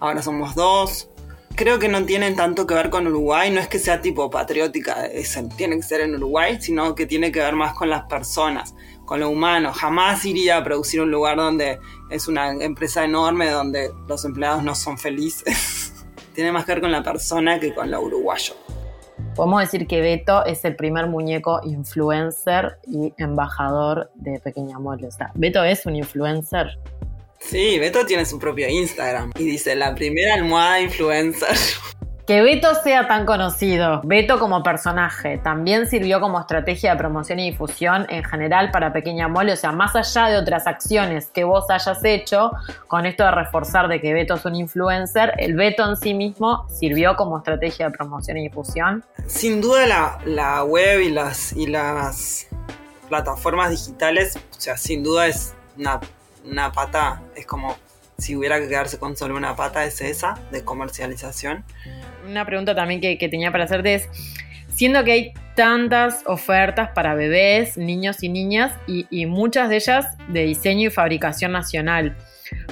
ahora 0.00 0.22
somos 0.22 0.54
dos. 0.54 1.08
Creo 1.54 1.78
que 1.78 1.86
no 1.86 2.04
tienen 2.04 2.34
tanto 2.34 2.66
que 2.66 2.74
ver 2.74 2.90
con 2.90 3.06
Uruguay, 3.06 3.48
no 3.52 3.60
es 3.60 3.68
que 3.68 3.78
sea 3.78 4.00
tipo 4.00 4.28
patriótica, 4.28 5.08
tiene 5.56 5.76
que 5.76 5.82
ser 5.82 6.00
en 6.00 6.16
Uruguay, 6.16 6.58
sino 6.60 6.96
que 6.96 7.06
tiene 7.06 7.30
que 7.30 7.38
ver 7.38 7.54
más 7.54 7.74
con 7.74 7.88
las 7.88 8.06
personas, 8.06 8.74
con 9.04 9.20
lo 9.20 9.28
humano. 9.30 9.72
Jamás 9.72 10.24
iría 10.24 10.56
a 10.56 10.64
producir 10.64 11.00
un 11.00 11.12
lugar 11.12 11.36
donde 11.36 11.78
es 12.10 12.26
una 12.26 12.50
empresa 12.52 13.04
enorme, 13.04 13.50
donde 13.50 13.92
los 14.08 14.24
empleados 14.24 14.64
no 14.64 14.74
son 14.74 14.98
felices. 14.98 15.80
tiene 16.34 16.52
más 16.52 16.64
que 16.64 16.72
ver 16.72 16.80
con 16.82 16.92
la 16.92 17.02
persona 17.02 17.58
que 17.58 17.72
con 17.72 17.90
lo 17.90 18.00
uruguayo. 18.00 18.54
Podemos 19.34 19.60
decir 19.60 19.86
que 19.86 20.00
Beto 20.00 20.44
es 20.44 20.64
el 20.64 20.76
primer 20.76 21.06
muñeco 21.06 21.60
influencer 21.64 22.78
y 22.86 23.12
embajador 23.16 24.10
de 24.14 24.38
Pequeña 24.40 24.78
Mole. 24.78 25.06
O 25.06 25.10
sea, 25.10 25.32
Beto 25.34 25.64
es 25.64 25.86
un 25.86 25.96
influencer. 25.96 26.78
Sí, 27.40 27.78
Beto 27.78 28.06
tiene 28.06 28.24
su 28.26 28.38
propio 28.38 28.68
Instagram 28.68 29.32
y 29.38 29.44
dice 29.44 29.74
la 29.74 29.94
primera 29.94 30.34
almohada 30.34 30.80
influencer. 30.80 31.56
Que 32.26 32.40
Beto 32.40 32.74
sea 32.82 33.06
tan 33.06 33.26
conocido, 33.26 34.00
Beto 34.02 34.38
como 34.38 34.62
personaje, 34.62 35.36
también 35.36 35.86
sirvió 35.86 36.22
como 36.22 36.40
estrategia 36.40 36.92
de 36.92 36.96
promoción 36.96 37.38
y 37.38 37.50
difusión 37.50 38.06
en 38.08 38.24
general 38.24 38.70
para 38.70 38.94
Pequeña 38.94 39.28
Mole, 39.28 39.52
o 39.52 39.56
sea, 39.56 39.72
más 39.72 39.94
allá 39.94 40.28
de 40.28 40.38
otras 40.38 40.66
acciones 40.66 41.26
que 41.26 41.44
vos 41.44 41.68
hayas 41.68 42.02
hecho, 42.02 42.50
con 42.88 43.04
esto 43.04 43.24
de 43.24 43.30
reforzar 43.30 43.88
de 43.88 44.00
que 44.00 44.14
Beto 44.14 44.36
es 44.36 44.44
un 44.46 44.54
influencer, 44.54 45.34
el 45.36 45.54
Beto 45.54 45.86
en 45.86 45.98
sí 45.98 46.14
mismo 46.14 46.66
sirvió 46.70 47.14
como 47.14 47.36
estrategia 47.36 47.90
de 47.90 47.92
promoción 47.94 48.38
y 48.38 48.44
difusión. 48.44 49.04
Sin 49.26 49.60
duda 49.60 49.86
la, 49.86 50.18
la 50.24 50.64
web 50.64 51.00
y 51.00 51.10
las, 51.10 51.52
y 51.52 51.66
las 51.66 52.46
plataformas 53.10 53.68
digitales, 53.68 54.36
o 54.36 54.60
sea, 54.60 54.78
sin 54.78 55.02
duda 55.02 55.26
es 55.26 55.52
una, 55.76 56.00
una 56.46 56.72
pata, 56.72 57.20
es 57.36 57.44
como 57.44 57.76
si 58.16 58.36
hubiera 58.36 58.60
que 58.60 58.68
quedarse 58.68 58.98
con 58.98 59.16
solo 59.16 59.36
una 59.36 59.56
pata, 59.56 59.84
es 59.84 60.00
esa, 60.00 60.38
de 60.50 60.64
comercialización 60.64 61.64
una 62.26 62.44
pregunta 62.44 62.74
también 62.74 63.00
que, 63.00 63.28
tenía 63.28 63.52
para 63.52 63.64
hacerte 63.64 63.94
es, 63.94 64.08
siendo 64.68 65.04
que 65.04 65.12
hay 65.12 65.32
tantas 65.54 66.22
ofertas 66.26 66.90
para 66.90 67.14
bebés, 67.14 67.76
niños 67.76 68.22
y 68.22 68.28
niñas, 68.28 68.72
y, 68.86 69.26
muchas 69.26 69.68
de 69.68 69.76
ellas 69.76 70.06
de 70.28 70.44
diseño 70.44 70.88
y 70.88 70.90
fabricación 70.90 71.52
nacional, 71.52 72.16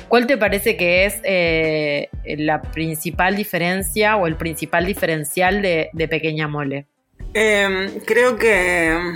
¿cuál 0.09 0.27
te 0.27 0.37
parece 0.37 0.77
que 0.77 1.05
es 1.05 1.21
eh, 1.23 2.09
la 2.25 2.63
principal 2.63 3.37
diferencia 3.37 4.17
o 4.17 4.27
el 4.27 4.37
principal 4.37 4.87
diferencial 4.87 5.63
de, 5.63 6.09
Pequeña 6.11 6.49
Mole? 6.49 6.87
Em, 7.35 7.89
creo 8.05 8.37
que 8.37 9.15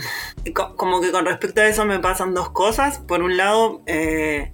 como 0.55 1.03
que 1.03 1.11
con 1.11 1.27
respecto 1.27 1.61
a 1.61 1.67
eso 1.67 1.85
me 1.85 1.99
pasan 1.99 2.33
dos 2.33 2.51
cosas. 2.51 2.99
Por 2.99 3.23
un 3.23 3.37
lado, 3.37 3.83
eh, 3.87 4.53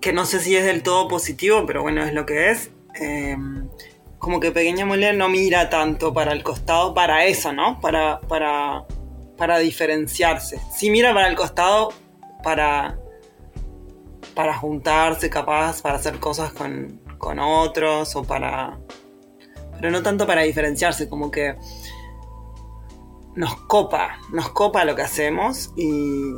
que 0.00 0.12
no 0.12 0.26
sé 0.26 0.40
si 0.40 0.56
es 0.56 0.64
del 0.64 0.82
todo 0.82 1.08
positivo, 1.08 1.64
pero 1.66 1.82
bueno, 1.82 2.04
es 2.04 2.12
lo 2.12 2.26
que 2.26 2.50
es. 2.50 2.70
Em, 3.00 3.68
como 4.18 4.40
que 4.40 4.50
Pequeña 4.50 4.84
Mole 4.84 5.12
no 5.12 5.28
mira 5.28 5.70
tanto 5.70 6.12
para 6.12 6.32
el 6.32 6.42
costado 6.42 6.92
para 6.92 7.24
eso, 7.24 7.52
¿no? 7.52 7.80
Para, 7.80 8.20
para, 8.20 8.84
para 9.36 9.58
diferenciarse. 9.58 10.60
Sí 10.76 10.90
mira 10.90 11.14
para 11.14 11.28
el 11.28 11.36
costado 11.36 11.92
para, 12.42 12.98
para 14.34 14.56
juntarse, 14.56 15.30
capaz, 15.30 15.82
para 15.82 15.96
hacer 15.96 16.18
cosas 16.18 16.52
con, 16.52 17.00
con 17.18 17.38
otros 17.38 18.14
o 18.16 18.24
para... 18.24 18.78
Pero 19.76 19.92
no 19.92 20.02
tanto 20.02 20.26
para 20.26 20.42
diferenciarse, 20.42 21.08
como 21.08 21.30
que 21.30 21.54
nos 23.36 23.54
copa, 23.62 24.18
nos 24.32 24.48
copa 24.48 24.84
lo 24.84 24.96
que 24.96 25.02
hacemos 25.02 25.70
y, 25.76 26.32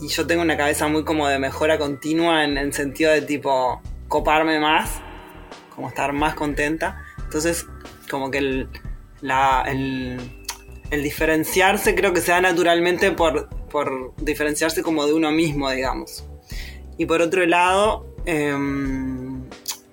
y 0.00 0.08
yo 0.08 0.26
tengo 0.26 0.40
una 0.40 0.56
cabeza 0.56 0.88
muy 0.88 1.04
como 1.04 1.28
de 1.28 1.38
mejora 1.38 1.78
continua 1.78 2.44
en 2.44 2.56
el 2.56 2.72
sentido 2.72 3.12
de 3.12 3.20
tipo 3.20 3.82
coparme 4.08 4.58
más 4.58 5.02
como 5.80 5.88
estar 5.88 6.12
más 6.12 6.34
contenta. 6.34 7.02
Entonces, 7.24 7.66
como 8.10 8.30
que 8.30 8.36
el, 8.36 8.68
el, 9.22 11.02
diferenciarse 11.02 11.94
creo 11.94 12.12
que 12.12 12.20
se 12.20 12.32
da 12.32 12.42
naturalmente 12.42 13.12
por, 13.12 13.48
por, 13.70 14.14
diferenciarse 14.18 14.82
como 14.82 15.06
de 15.06 15.14
uno 15.14 15.30
mismo, 15.30 15.70
digamos. 15.70 16.26
Y 16.98 17.06
por 17.06 17.22
otro 17.22 17.46
lado, 17.46 18.14
em, 18.26 19.42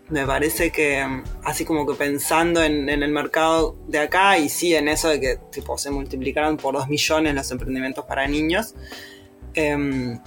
me 0.09 0.25
parece 0.25 0.71
que 0.73 1.05
así 1.45 1.63
como 1.63 1.87
que 1.87 1.93
pensando 1.93 2.61
en, 2.61 2.89
el 2.89 3.09
mercado 3.09 3.77
de 3.87 3.99
acá 3.99 4.37
y 4.37 4.49
sí 4.49 4.75
en 4.75 4.89
eso 4.89 5.07
de 5.07 5.21
que 5.21 5.39
se 5.77 5.89
multiplicaron 5.89 6.57
por 6.57 6.73
dos 6.73 6.89
millones 6.89 7.33
los 7.33 7.49
emprendimientos 7.49 8.03
para 8.03 8.27
niños, 8.27 8.75
em, 9.53 10.19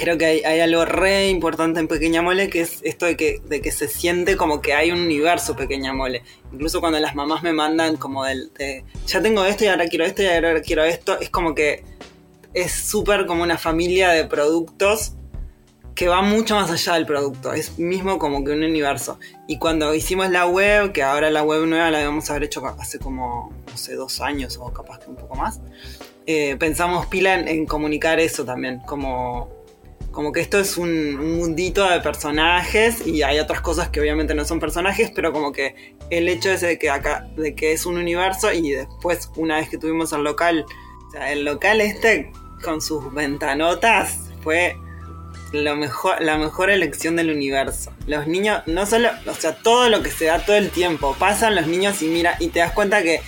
creo 0.00 0.16
que 0.16 0.24
hay, 0.24 0.60
algo 0.60 0.86
re 0.86 1.28
importante 1.28 1.78
en 1.78 1.86
Pequeña 1.86 2.22
Mole 2.22 2.48
que 2.48 2.62
es 2.62 2.80
esto 2.84 3.04
de 3.04 3.18
que, 3.18 3.42
de 3.44 3.60
que 3.60 3.70
se 3.70 3.86
siente 3.86 4.34
como 4.34 4.62
que 4.62 4.72
hay 4.72 4.90
un 4.90 5.00
universo 5.00 5.54
Pequeña 5.54 5.92
Mole. 5.92 6.22
Incluso 6.52 6.80
cuando 6.80 6.98
las 6.98 7.14
mamás 7.14 7.42
me 7.42 7.52
mandan 7.52 7.98
como 7.98 8.24
del, 8.24 8.50
de, 8.54 8.82
ya 9.06 9.20
tengo 9.20 9.44
esto 9.44 9.64
y 9.64 9.66
ahora 9.66 9.86
quiero 9.88 10.06
esto 10.06 10.22
y 10.22 10.26
ahora 10.26 10.62
quiero 10.62 10.84
esto, 10.84 11.20
es 11.20 11.28
como 11.28 11.54
que 11.54 11.84
es 12.54 12.72
súper 12.72 13.26
como 13.26 13.42
una 13.42 13.58
familia 13.58 14.08
de 14.08 14.24
productos 14.24 15.12
que 15.94 16.08
va 16.08 16.22
mucho 16.22 16.54
más 16.54 16.70
allá 16.70 16.94
del 16.94 17.04
producto, 17.04 17.52
es 17.52 17.78
mismo 17.78 18.18
como 18.18 18.42
que 18.42 18.52
un 18.52 18.62
universo. 18.62 19.18
Y 19.46 19.58
cuando 19.58 19.94
hicimos 19.94 20.30
la 20.30 20.46
web, 20.46 20.92
que 20.92 21.02
ahora 21.02 21.30
la 21.30 21.42
web 21.42 21.66
nueva 21.66 21.90
la 21.90 21.98
debemos 21.98 22.30
haber 22.30 22.44
hecho 22.44 22.64
hace 22.66 22.98
como, 22.98 23.52
no 23.70 23.76
sé, 23.76 23.96
dos 23.96 24.22
años 24.22 24.56
o 24.58 24.72
capaz 24.72 25.00
que 25.00 25.10
un 25.10 25.16
poco 25.16 25.34
más, 25.34 25.60
eh, 26.24 26.56
pensamos 26.58 27.04
pila 27.06 27.34
en 27.34 27.66
comunicar 27.66 28.18
eso 28.18 28.46
también, 28.46 28.80
como 28.86 29.59
como 30.12 30.32
que 30.32 30.40
esto 30.40 30.58
es 30.58 30.76
un, 30.76 31.16
mundito 31.16 31.88
de 31.88 32.00
personajes 32.00 33.06
y 33.06 33.22
hay 33.22 33.38
otras 33.38 33.60
cosas 33.60 33.88
que 33.88 34.00
obviamente 34.00 34.34
no 34.34 34.44
son 34.44 34.60
personajes, 34.60 35.12
pero 35.14 35.32
como 35.32 35.52
que 35.52 35.96
el 36.10 36.28
hecho 36.28 36.50
de 36.50 36.78
que 36.78 36.90
acá, 36.90 37.28
de 37.36 37.54
que 37.54 37.72
es 37.72 37.86
un 37.86 37.96
universo 37.96 38.52
y 38.52 38.70
después 38.70 39.30
una 39.36 39.56
vez 39.56 39.68
que 39.68 39.78
tuvimos 39.78 40.12
el 40.12 40.24
local, 40.24 40.64
o 41.08 41.10
sea, 41.12 41.32
el 41.32 41.44
local 41.44 41.80
este 41.80 42.32
con 42.62 42.80
sus 42.80 43.12
ventanotas 43.14 44.18
fue 44.42 44.76
lo 45.52 45.76
mejor, 45.76 46.20
la 46.20 46.38
mejor 46.38 46.70
elección 46.70 47.16
del 47.16 47.30
universo. 47.30 47.92
Los 48.06 48.26
niños, 48.26 48.62
no 48.66 48.86
solo, 48.86 49.10
o 49.26 49.34
sea, 49.34 49.56
todo 49.56 49.88
lo 49.88 50.02
que 50.02 50.10
se 50.10 50.26
da 50.26 50.44
todo 50.44 50.56
el 50.56 50.70
tiempo, 50.70 51.16
pasan 51.18 51.54
los 51.54 51.66
niños 51.66 52.02
y 52.02 52.08
mira, 52.08 52.36
y 52.38 52.48
te 52.48 52.60
das 52.60 52.72
cuenta 52.72 53.02
que 53.02 53.20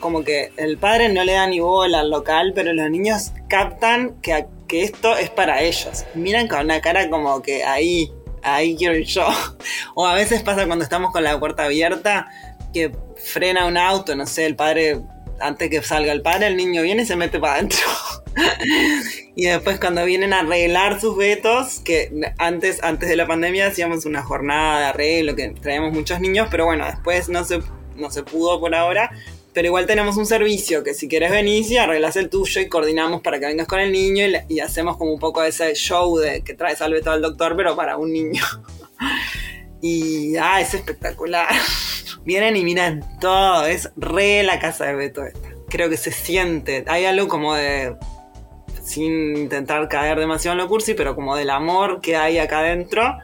como 0.00 0.24
que 0.24 0.52
el 0.56 0.78
padre 0.78 1.08
no 1.08 1.24
le 1.24 1.32
da 1.32 1.46
ni 1.46 1.60
bola 1.60 2.00
al 2.00 2.10
local, 2.10 2.52
pero 2.54 2.72
los 2.72 2.90
niños 2.90 3.32
captan 3.48 4.20
que 4.20 4.46
que 4.66 4.84
esto 4.84 5.16
es 5.16 5.30
para 5.30 5.62
ellos. 5.62 6.04
Miran 6.14 6.48
con 6.48 6.60
una 6.60 6.80
cara 6.80 7.08
como 7.08 7.42
que 7.42 7.64
ahí, 7.64 8.12
ahí 8.42 8.76
quiero 8.76 8.96
yo. 8.98 9.28
O 9.94 10.06
a 10.06 10.14
veces 10.14 10.42
pasa 10.42 10.66
cuando 10.66 10.84
estamos 10.84 11.12
con 11.12 11.24
la 11.24 11.38
puerta 11.38 11.64
abierta 11.64 12.28
que 12.72 12.92
frena 13.16 13.66
un 13.66 13.78
auto, 13.78 14.14
no 14.14 14.26
sé, 14.26 14.44
el 14.44 14.56
padre, 14.56 15.00
antes 15.40 15.70
que 15.70 15.82
salga 15.82 16.12
el 16.12 16.22
padre, 16.22 16.48
el 16.48 16.56
niño 16.56 16.82
viene 16.82 17.02
y 17.02 17.06
se 17.06 17.16
mete 17.16 17.40
para 17.40 17.54
adentro. 17.54 17.78
y 19.36 19.46
después 19.46 19.80
cuando 19.80 20.04
vienen 20.04 20.34
a 20.34 20.40
arreglar 20.40 21.00
sus 21.00 21.16
vetos, 21.16 21.80
que 21.80 22.12
antes, 22.38 22.82
antes 22.82 23.08
de 23.08 23.16
la 23.16 23.26
pandemia 23.26 23.68
hacíamos 23.68 24.04
una 24.04 24.22
jornada 24.22 24.80
de 24.80 24.84
arreglo, 24.86 25.34
que 25.34 25.48
traíamos 25.48 25.92
muchos 25.92 26.20
niños, 26.20 26.48
pero 26.50 26.66
bueno, 26.66 26.84
después 26.84 27.28
no 27.30 27.44
se, 27.44 27.60
no 27.96 28.10
se 28.10 28.22
pudo 28.22 28.60
por 28.60 28.74
ahora, 28.74 29.10
pero 29.56 29.68
igual 29.68 29.86
tenemos 29.86 30.18
un 30.18 30.26
servicio 30.26 30.84
que 30.84 30.92
si 30.92 31.08
quieres 31.08 31.30
venir 31.30 31.64
y 31.66 31.78
arreglas 31.78 32.14
el 32.16 32.28
tuyo 32.28 32.60
y 32.60 32.68
coordinamos 32.68 33.22
para 33.22 33.40
que 33.40 33.46
vengas 33.46 33.66
con 33.66 33.80
el 33.80 33.90
niño 33.90 34.26
y, 34.50 34.60
hacemos 34.60 34.98
como 34.98 35.14
un 35.14 35.18
poco 35.18 35.42
ese 35.42 35.74
show 35.74 36.18
de 36.18 36.42
que 36.42 36.52
traes 36.52 36.82
al 36.82 36.92
veto 36.92 37.10
al 37.10 37.22
doctor, 37.22 37.56
pero 37.56 37.74
para 37.74 37.96
un 37.96 38.12
niño. 38.12 38.42
y 39.80 40.36
ah, 40.36 40.60
es 40.60 40.74
espectacular. 40.74 41.48
Vienen 42.26 42.54
y 42.54 42.64
miran 42.64 43.18
todo, 43.18 43.64
es 43.64 43.90
re 43.96 44.42
la 44.42 44.60
casa 44.60 44.84
de 44.84 44.94
Beto 44.94 45.24
esta. 45.24 45.48
Creo 45.70 45.88
que 45.88 45.96
se 45.96 46.12
siente, 46.12 46.84
hay 46.86 47.06
algo 47.06 47.26
como 47.26 47.54
de 47.54 47.96
sin 48.84 49.38
intentar 49.38 49.88
caer 49.88 50.18
demasiado 50.20 50.52
en 50.52 50.58
lo 50.64 50.68
cursi, 50.68 50.92
pero 50.92 51.14
como 51.14 51.34
del 51.34 51.48
amor 51.48 52.02
que 52.02 52.16
hay 52.16 52.36
acá 52.36 52.58
adentro, 52.58 53.16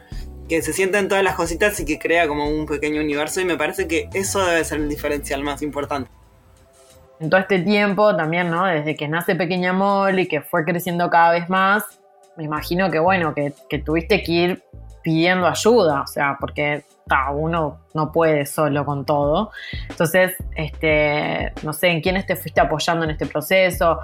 que 0.49 0.63
se 0.63 0.73
sienten 0.73 1.09
todas 1.09 1.23
las 1.23 1.35
cositas 1.35 1.79
y 1.79 1.85
que 1.85 1.99
crea 1.99 2.27
como 2.27 2.49
un 2.49 2.65
pequeño 2.65 3.01
universo 3.01 3.39
y 3.39 3.45
me 3.45 3.55
parece 3.55 3.87
que 3.87 4.09
eso 4.15 4.43
debe 4.43 4.65
ser 4.65 4.79
el 4.79 4.89
diferencial 4.89 5.43
más 5.43 5.61
importante 5.61 6.09
en 7.19 7.29
todo 7.29 7.39
este 7.39 7.59
tiempo 7.59 8.15
también, 8.15 8.49
¿no? 8.49 8.65
Desde 8.65 8.95
que 8.95 9.07
nace 9.07 9.35
Pequeña 9.35 9.73
Molly, 9.73 10.27
que 10.27 10.41
fue 10.41 10.65
creciendo 10.65 11.09
cada 11.09 11.31
vez 11.31 11.49
más, 11.49 11.83
me 12.35 12.43
imagino 12.43 12.89
que, 12.89 12.99
bueno, 12.99 13.33
que, 13.33 13.53
tuviste 13.79 14.23
que 14.23 14.31
ir 14.31 14.63
pidiendo 15.03 15.47
ayuda, 15.47 16.01
o 16.01 16.07
sea, 16.07 16.37
porque 16.39 16.83
uno 17.35 17.79
no 17.93 18.11
puede 18.11 18.45
solo 18.45 18.85
con 18.85 19.05
todo. 19.05 19.51
Entonces, 19.89 20.33
este, 20.55 21.53
no 21.63 21.73
sé, 21.73 21.89
¿en 21.89 22.01
quiénes 22.01 22.25
te 22.25 22.35
fuiste 22.35 22.59
apoyando 22.59 23.03
en 23.05 23.11
este 23.11 23.25
proceso? 23.27 23.99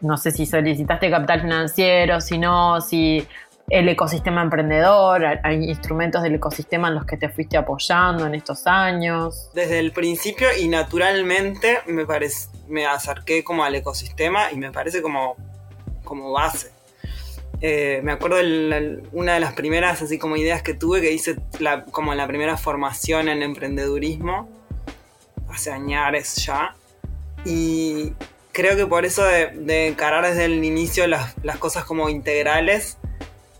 No 0.00 0.16
sé 0.16 0.30
si 0.30 0.46
solicitaste 0.46 1.10
capital 1.10 1.42
financiero, 1.42 2.20
si 2.20 2.38
no, 2.38 2.80
si 2.80 3.26
el 3.70 3.88
ecosistema 3.88 4.42
emprendedor, 4.42 5.24
hay 5.42 5.64
instrumentos 5.68 6.22
del 6.22 6.36
ecosistema 6.36 6.88
en 6.88 6.94
los 6.94 7.04
que 7.04 7.16
te 7.16 7.28
fuiste 7.28 7.56
apoyando 7.56 8.26
en 8.26 8.34
estos 8.34 8.66
años. 8.66 9.50
Desde 9.54 9.78
el 9.78 9.92
principio 9.92 10.48
y 10.58 10.68
naturalmente 10.68 11.80
me, 11.86 12.06
me 12.68 12.86
acerqué 12.86 13.44
como 13.44 13.64
al 13.64 13.74
ecosistema 13.74 14.50
y 14.52 14.56
me 14.56 14.72
parece 14.72 15.02
como, 15.02 15.36
como 16.04 16.32
base. 16.32 16.72
Eh, 17.60 18.00
me 18.04 18.12
acuerdo 18.12 18.36
de 18.36 19.02
una 19.12 19.34
de 19.34 19.40
las 19.40 19.52
primeras 19.54 20.00
así 20.00 20.16
como 20.16 20.36
ideas 20.36 20.62
que 20.62 20.74
tuve 20.74 21.00
que 21.00 21.12
hice 21.12 21.36
la, 21.58 21.84
como 21.84 22.14
la 22.14 22.24
primera 22.28 22.56
formación 22.56 23.28
en 23.28 23.42
emprendedurismo 23.42 24.48
hace 25.50 25.72
años 25.72 26.36
ya 26.36 26.76
y 27.44 28.12
creo 28.52 28.76
que 28.76 28.86
por 28.86 29.04
eso 29.04 29.24
de, 29.24 29.88
encarar 29.88 30.24
desde 30.24 30.44
el 30.44 30.62
inicio 30.64 31.06
las, 31.08 31.34
cosas 31.58 31.84
como 31.84 32.08
integrales 32.08 32.96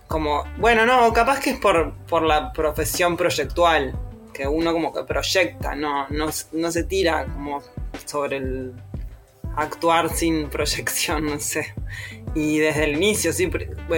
como 0.09 0.45
bueno 0.59 0.85
no 0.85 1.13
capaz 1.13 1.39
que 1.41 1.51
es 1.51 1.59
por, 1.59 1.95
por 2.07 2.23
la 2.23 2.53
profesión 2.53 3.17
proyectual 3.17 3.97
que 4.35 4.49
uno 4.49 4.73
como 4.73 4.93
que 4.93 5.05
proyecta 5.05 5.75
no, 5.77 6.07
no, 6.09 6.31
no 6.53 6.73
se 6.73 6.85
tira 6.85 7.25
como 7.27 7.63
sobre 8.05 8.39
el 8.39 8.75
actuar 9.59 10.11
sin 10.15 10.49
proyección, 10.51 11.27
no 11.27 11.41
sé. 11.41 11.75
Y 12.35 12.59
desde 12.59 12.85
el 12.85 12.97
inicio, 12.97 13.33
sí, 13.33 13.51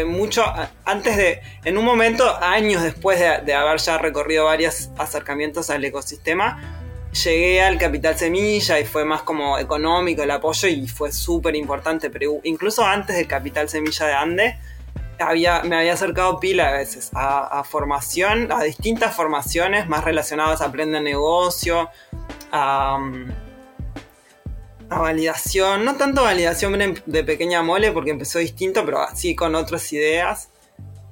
mucho 0.07 0.45
antes 0.85 1.17
de, 1.17 1.41
en 1.65 1.77
un 1.77 1.85
momento, 1.85 2.25
años 2.43 2.83
después 2.83 3.19
de, 3.19 3.55
haber 3.55 3.79
ya 3.79 3.99
recorrido 3.99 4.47
varios 4.47 4.91
acercamientos 4.97 5.69
al 5.69 5.85
ecosistema, 5.85 6.89
llegué 7.25 7.61
al 7.61 7.77
Capital 7.77 8.17
Semilla 8.17 8.79
y 8.79 8.85
fue 8.85 9.05
más 9.05 9.23
como 9.23 9.59
económico 9.59 10.23
el 10.23 10.31
apoyo 10.31 10.69
y 10.69 10.87
fue 10.87 11.13
súper 11.13 11.57
importante, 11.57 12.09
pero 12.09 12.41
incluso 12.45 12.85
antes 12.85 13.17
del 13.17 13.27
Capital 13.27 13.69
Semilla 13.69 14.07
de 14.07 14.13
Ande, 14.13 14.59
me 15.65 15.77
había 15.77 15.93
acercado 15.93 16.41
pila 16.41 16.69
a 16.69 16.73
veces 16.73 17.11
a, 17.15 17.63
formación, 17.65 18.51
a 18.53 18.63
distintas 18.63 19.15
formaciones 19.15 19.89
más 19.89 20.05
relacionadas 20.05 20.61
a 20.61 20.67
aprender 20.67 21.03
negocio, 21.03 21.91
a 22.51 22.99
a 24.91 24.99
validación, 24.99 25.85
no 25.85 25.97
tanto 25.97 26.23
validación 26.23 27.01
de 27.07 27.25
pequeña 27.25 27.63
mole 27.63 27.93
porque 27.93 28.11
empezó 28.11 28.41
distinto, 28.41 28.85
pero 28.85 29.01
así 29.01 29.37
con 29.37 29.55
otras 29.55 29.91
ideas. 29.93 30.51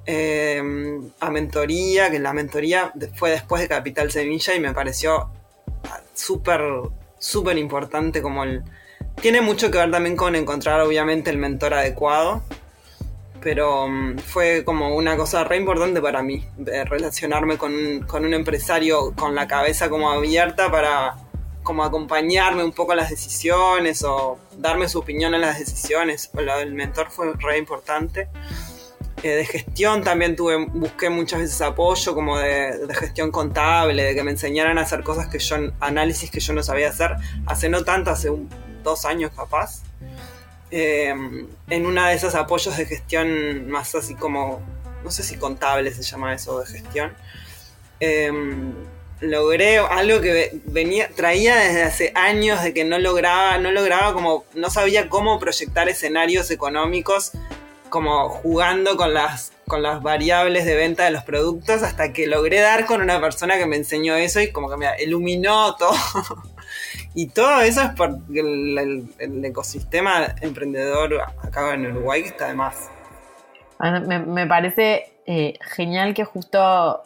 Eh, 0.05 0.61
a 1.19 1.29
mentoría, 1.29 2.11
que 2.11 2.19
la 2.19 2.33
mentoría 2.33 2.91
fue 3.15 3.31
después 3.31 3.61
de 3.61 3.67
Capital 3.69 4.11
Semilla 4.11 4.55
y 4.55 4.59
me 4.59 4.73
pareció 4.73 5.29
ah, 5.85 6.01
súper, 6.13 6.61
súper 7.17 7.57
importante 7.57 8.21
como 8.21 8.43
el... 8.43 8.63
Tiene 9.21 9.39
mucho 9.41 9.71
que 9.71 9.77
ver 9.77 9.91
también 9.91 10.17
con 10.17 10.35
encontrar 10.35 10.81
obviamente 10.81 11.29
el 11.29 11.37
mentor 11.37 11.73
adecuado, 11.73 12.41
pero 13.41 13.87
mm, 13.87 14.19
fue 14.19 14.63
como 14.63 14.95
una 14.95 15.17
cosa 15.17 15.43
re 15.43 15.57
importante 15.57 16.01
para 16.01 16.21
mí, 16.23 16.45
de 16.57 16.85
relacionarme 16.85 17.57
con 17.57 18.01
con 18.07 18.25
un 18.25 18.33
empresario 18.33 19.13
con 19.15 19.35
la 19.35 19.47
cabeza 19.47 19.89
como 19.89 20.09
abierta 20.11 20.71
para 20.71 21.15
como 21.63 21.83
acompañarme 21.83 22.63
un 22.63 22.71
poco 22.71 22.93
a 22.93 22.95
las 22.95 23.09
decisiones 23.09 24.03
o 24.03 24.39
darme 24.57 24.89
su 24.89 24.99
opinión 24.99 25.35
en 25.35 25.41
las 25.41 25.59
decisiones. 25.59 26.31
El 26.35 26.73
mentor 26.73 27.11
fue 27.11 27.31
re 27.37 27.59
importante. 27.59 28.27
Eh, 29.21 29.29
de 29.35 29.45
gestión 29.45 30.01
también 30.01 30.35
tuve, 30.35 30.65
busqué 30.65 31.09
muchas 31.09 31.41
veces 31.41 31.61
apoyo 31.61 32.15
como 32.15 32.37
de, 32.37 32.87
gestión 32.93 33.31
contable, 33.31 34.01
de 34.01 34.15
que 34.15 34.23
me 34.23 34.31
enseñaran 34.31 34.77
a 34.77 34.81
hacer 34.81 35.03
cosas 35.03 35.27
que 35.27 35.39
yo, 35.39 35.57
análisis 35.81 36.31
que 36.31 36.39
yo 36.39 36.53
no 36.53 36.63
sabía 36.63 36.89
hacer, 36.89 37.11
hace 37.45 37.67
no 37.67 37.83
tanto, 37.83 38.11
hace 38.11 38.31
dos 38.81 39.05
años 39.05 39.31
capaz. 39.35 39.83
Eh, 40.71 41.13
en 41.69 41.85
una 41.85 42.09
de 42.09 42.15
esos 42.15 42.35
apoyos 42.35 42.77
de 42.77 42.85
gestión 42.85 43.69
más 43.69 43.95
así 43.95 44.15
como, 44.15 44.61
no 45.03 45.11
sé 45.11 45.23
si 45.23 45.35
contable 45.37 45.93
se 45.93 46.03
llama 46.03 46.33
eso 46.33 46.59
de 46.59 46.67
gestión. 46.67 47.13
Eh, 47.99 48.31
logré 49.21 49.77
algo 49.77 50.21
que 50.21 50.61
venía 50.65 51.09
traía 51.09 51.55
desde 51.57 51.83
hace 51.83 52.11
años 52.15 52.63
de 52.63 52.73
que 52.73 52.85
no 52.85 52.99
lograba 52.99 53.57
no 53.57 53.71
lograba 53.71 54.13
como 54.13 54.45
no 54.53 54.69
sabía 54.69 55.09
cómo 55.09 55.39
proyectar 55.39 55.89
escenarios 55.89 56.49
económicos 56.51 57.31
como 57.89 58.29
jugando 58.29 58.95
con 58.95 59.13
las 59.13 59.51
con 59.67 59.83
las 59.83 60.01
variables 60.01 60.65
de 60.65 60.75
venta 60.75 61.03
de 61.03 61.11
los 61.11 61.23
productos 61.23 61.83
hasta 61.83 62.13
que 62.13 62.27
logré 62.27 62.59
dar 62.59 62.85
con 62.85 63.01
una 63.01 63.19
persona 63.19 63.57
que 63.57 63.65
me 63.65 63.75
enseñó 63.75 64.15
eso 64.15 64.39
y 64.39 64.51
como 64.51 64.69
que 64.69 64.77
me 64.77 64.87
iluminó 65.03 65.75
todo 65.75 65.91
y 67.13 67.27
todo 67.27 67.61
eso 67.61 67.81
es 67.81 67.89
por 67.91 68.19
el, 68.33 69.43
ecosistema 69.43 70.35
emprendedor 70.41 71.21
acá 71.43 71.73
en 71.73 71.87
Uruguay 71.87 72.21
está 72.21 72.47
de 72.47 72.53
más. 72.53 72.89
Me, 73.79 74.19
me 74.19 74.45
parece 74.45 75.13
eh, 75.25 75.53
genial 75.61 76.13
que 76.13 76.25
justo 76.25 77.03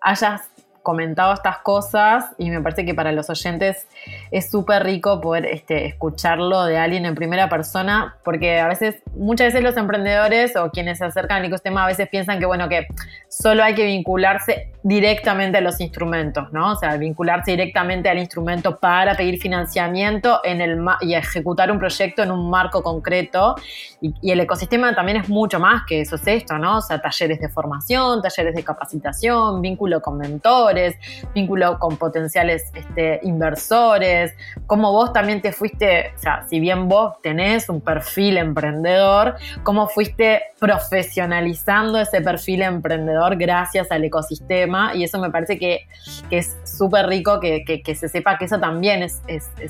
hayas 0.00 0.42
comentado 0.82 1.34
estas 1.34 1.58
cosas 1.58 2.26
y 2.38 2.48
me 2.48 2.62
parece 2.62 2.86
que 2.86 2.94
para 2.94 3.12
los 3.12 3.28
oyentes 3.28 3.86
es 4.30 4.50
súper 4.50 4.84
rico 4.84 5.20
poder 5.20 5.46
este, 5.46 5.86
escucharlo 5.86 6.64
de 6.64 6.78
alguien 6.78 7.06
en 7.06 7.14
primera 7.14 7.48
persona, 7.48 8.16
porque 8.24 8.58
a 8.58 8.68
veces, 8.68 8.96
muchas 9.14 9.48
veces 9.48 9.62
los 9.62 9.76
emprendedores 9.76 10.56
o 10.56 10.70
quienes 10.70 10.98
se 10.98 11.04
acercan 11.04 11.38
al 11.38 11.44
ecosistema 11.46 11.84
a 11.84 11.86
veces 11.86 12.08
piensan 12.08 12.38
que, 12.38 12.46
bueno, 12.46 12.68
que 12.68 12.86
solo 13.28 13.62
hay 13.62 13.74
que 13.74 13.84
vincularse 13.84 14.72
directamente 14.82 15.58
a 15.58 15.60
los 15.60 15.80
instrumentos, 15.80 16.52
¿no? 16.52 16.72
O 16.72 16.76
sea, 16.76 16.96
vincularse 16.96 17.50
directamente 17.50 18.08
al 18.08 18.18
instrumento 18.18 18.78
para 18.78 19.14
pedir 19.14 19.38
financiamiento 19.38 20.40
en 20.44 20.60
el 20.60 20.78
y 21.00 21.14
ejecutar 21.14 21.70
un 21.70 21.78
proyecto 21.78 22.22
en 22.22 22.30
un 22.30 22.48
marco 22.48 22.82
concreto. 22.82 23.56
Y, 24.00 24.14
el 24.30 24.40
ecosistema 24.40 24.94
también 24.94 25.18
es 25.18 25.28
mucho 25.28 25.58
más 25.58 25.82
que 25.86 26.02
eso, 26.02 26.16
es 26.16 26.26
esto, 26.26 26.58
¿no? 26.58 26.78
O 26.78 26.80
sea, 26.80 27.00
talleres 27.00 27.40
de 27.40 27.48
formación, 27.48 28.22
talleres 28.22 28.54
de 28.54 28.62
capacitación, 28.62 29.60
vínculo 29.60 30.00
con 30.00 30.18
mentores 30.18 30.96
vínculo 31.34 31.78
con 31.78 31.96
potenciales 31.96 32.70
este, 32.74 33.20
inversores, 33.22 34.17
cómo 34.66 34.92
vos 34.92 35.12
también 35.12 35.40
te 35.40 35.52
fuiste, 35.52 36.12
o 36.16 36.18
sea, 36.18 36.46
si 36.48 36.60
bien 36.60 36.88
vos 36.88 37.14
tenés 37.22 37.68
un 37.68 37.80
perfil 37.80 38.38
emprendedor, 38.38 39.36
cómo 39.62 39.88
fuiste 39.88 40.42
profesionalizando 40.58 42.00
ese 42.00 42.20
perfil 42.20 42.62
emprendedor 42.62 43.36
gracias 43.36 43.90
al 43.90 44.04
ecosistema 44.04 44.94
y 44.94 45.04
eso 45.04 45.18
me 45.18 45.30
parece 45.30 45.58
que, 45.58 45.86
es 46.30 46.56
súper 46.64 47.06
rico 47.06 47.40
que, 47.40 47.82
se 47.94 48.08
sepa 48.08 48.38
que 48.38 48.46
eso 48.46 48.58
también 48.58 49.02
es, 49.02 49.20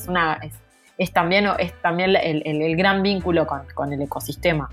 una... 0.09 0.41
Es, 0.99 1.13
también, 1.13 1.47
es 1.61 1.73
también 1.81 2.17
el, 2.17 2.77
gran 2.77 3.03
vínculo 3.03 3.47
con, 3.47 3.63
con 3.73 3.93
el 3.93 4.03
ecosistema. 4.03 4.69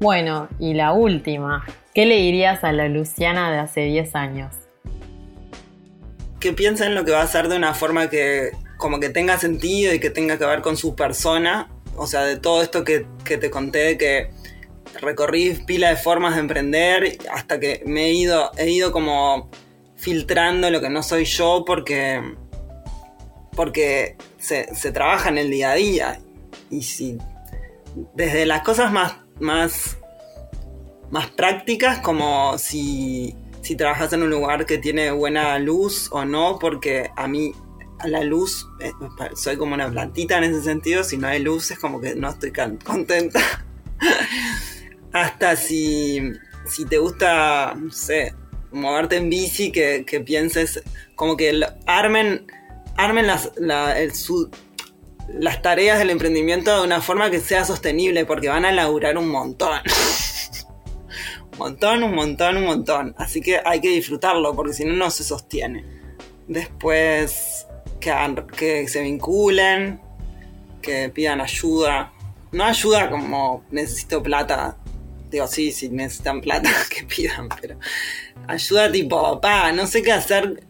Bueno, 0.00 0.48
y 0.58 0.74
la 0.74 0.92
última, 0.92 1.64
¿qué 1.94 2.04
le 2.04 2.16
dirías 2.16 2.64
a 2.64 2.72
la 2.72 2.88
Luciana 2.88 3.52
de 3.52 3.58
hace 3.58 3.82
10 3.82 4.16
años? 4.16 4.66
que 6.40 6.52
piensa 6.52 6.86
en 6.86 6.94
lo 6.94 7.04
que 7.04 7.12
va 7.12 7.20
a 7.20 7.24
hacer 7.24 7.48
de 7.48 7.56
una 7.56 7.74
forma 7.74 8.08
que 8.08 8.52
como 8.76 9.00
que 9.00 9.08
tenga 9.08 9.38
sentido 9.38 9.94
y 9.94 10.00
que 10.00 10.10
tenga 10.10 10.38
que 10.38 10.46
ver 10.46 10.62
con 10.62 10.76
su 10.76 10.94
persona. 10.94 11.70
O 11.96 12.06
sea, 12.06 12.24
de 12.24 12.36
todo 12.36 12.62
esto 12.62 12.84
que, 12.84 13.06
te 13.24 13.50
conté 13.50 13.96
que 13.96 14.30
recorrí 15.00 15.54
pila 15.66 15.90
de 15.90 15.96
formas 15.96 16.34
de 16.34 16.40
emprender 16.40 17.18
hasta 17.32 17.58
que 17.60 17.82
me 17.86 18.06
he 18.06 18.12
ido, 18.12 18.50
he 18.56 18.70
ido 18.70 18.92
como 18.92 19.50
filtrando 19.96 20.70
lo 20.70 20.80
que 20.80 20.90
no 20.90 21.02
soy 21.02 21.24
yo 21.24 21.64
porque, 21.66 22.22
porque 23.54 24.16
se, 24.38 24.74
se 24.74 24.92
trabaja 24.92 25.28
en 25.28 25.38
el 25.38 25.50
día 25.50 25.72
a 25.72 25.74
día. 25.74 26.20
Y 26.70 26.82
si 26.82 27.18
desde 28.14 28.44
las 28.44 28.62
cosas 28.62 28.92
más, 28.92 29.16
más, 29.40 29.96
más 31.10 31.28
prácticas, 31.28 32.00
como 32.00 32.58
si 32.58 33.34
si 33.66 33.74
trabajas 33.74 34.12
en 34.12 34.22
un 34.22 34.30
lugar 34.30 34.64
que 34.64 34.78
tiene 34.78 35.10
buena 35.10 35.58
luz 35.58 36.08
o 36.12 36.24
no, 36.24 36.56
porque 36.60 37.10
a 37.16 37.26
mí 37.26 37.52
la 38.08 38.22
luz, 38.22 38.68
eh, 38.80 38.92
soy 39.34 39.56
como 39.56 39.74
una 39.74 39.90
plantita 39.90 40.38
en 40.38 40.44
ese 40.44 40.62
sentido, 40.62 41.04
si 41.04 41.16
no 41.16 41.28
hay 41.28 41.42
luz 41.42 41.70
es 41.70 41.78
como 41.78 42.00
que 42.00 42.14
no 42.14 42.30
estoy 42.30 42.52
contenta. 42.84 43.40
Hasta 45.12 45.56
si, 45.56 46.20
si 46.66 46.84
te 46.84 46.98
gusta, 46.98 47.74
moverte 48.72 49.16
en 49.16 49.30
bici, 49.30 49.72
que, 49.72 50.04
pienses 50.24 50.82
como 51.14 51.36
que 51.36 51.60
armen, 51.86 52.46
armen 52.96 53.26
las, 53.26 53.52
las 53.56 55.62
tareas 55.62 55.98
del 55.98 56.10
emprendimiento 56.10 56.76
de 56.76 56.84
una 56.84 57.00
forma 57.00 57.30
que 57.30 57.40
sea 57.40 57.64
sostenible, 57.64 58.26
porque 58.26 58.48
van 58.48 58.64
a 58.64 58.72
laburar 58.72 59.16
un 59.16 59.28
montón. 59.28 59.80
montón, 61.58 62.02
un 62.02 62.14
montón, 62.14 62.56
un 62.58 62.64
montón. 62.64 63.14
Así 63.18 63.40
que 63.40 63.60
hay 63.64 63.80
que 63.80 63.88
disfrutarlo 63.88 64.54
porque 64.54 64.72
si 64.72 64.84
no, 64.84 64.94
no 64.94 65.10
se 65.10 65.24
sostiene. 65.24 65.84
Después 66.48 67.55
que, 68.00 68.12
que 68.56 68.88
se 68.88 69.02
vinculen, 69.02 70.00
que 70.82 71.08
pidan 71.08 71.40
ayuda. 71.40 72.12
No 72.52 72.64
ayuda 72.64 73.10
como 73.10 73.64
necesito 73.70 74.22
plata. 74.22 74.76
Digo, 75.30 75.46
sí, 75.46 75.72
si 75.72 75.88
necesitan 75.88 76.40
plata, 76.40 76.70
que 76.90 77.04
pidan, 77.04 77.48
pero 77.60 77.78
ayuda 78.46 78.90
tipo, 78.90 79.40
pa, 79.40 79.72
no 79.72 79.86
sé 79.86 80.02
qué 80.02 80.12
hacer, 80.12 80.62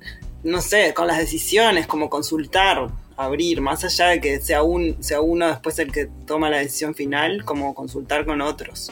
no 0.43 0.61
sé, 0.61 0.95
con 0.95 1.07
las 1.07 1.19
decisiones, 1.19 1.87
como 1.87 2.09
consultar, 2.09 2.89
abrir, 3.17 3.61
más 3.61 3.85
allá 3.85 4.09
de 4.09 4.21
que 4.21 4.41
sea, 4.41 4.63
un, 4.63 5.03
sea 5.03 5.21
uno 5.21 5.49
después 5.49 5.79
el 5.79 5.93
que 5.93 6.09
toma 6.27 6.49
la 6.49 6.59
decisión 6.59 6.95
final, 6.95 7.45
como 7.45 7.75
consultar 7.75 8.25
con 8.25 8.41
otros 8.41 8.91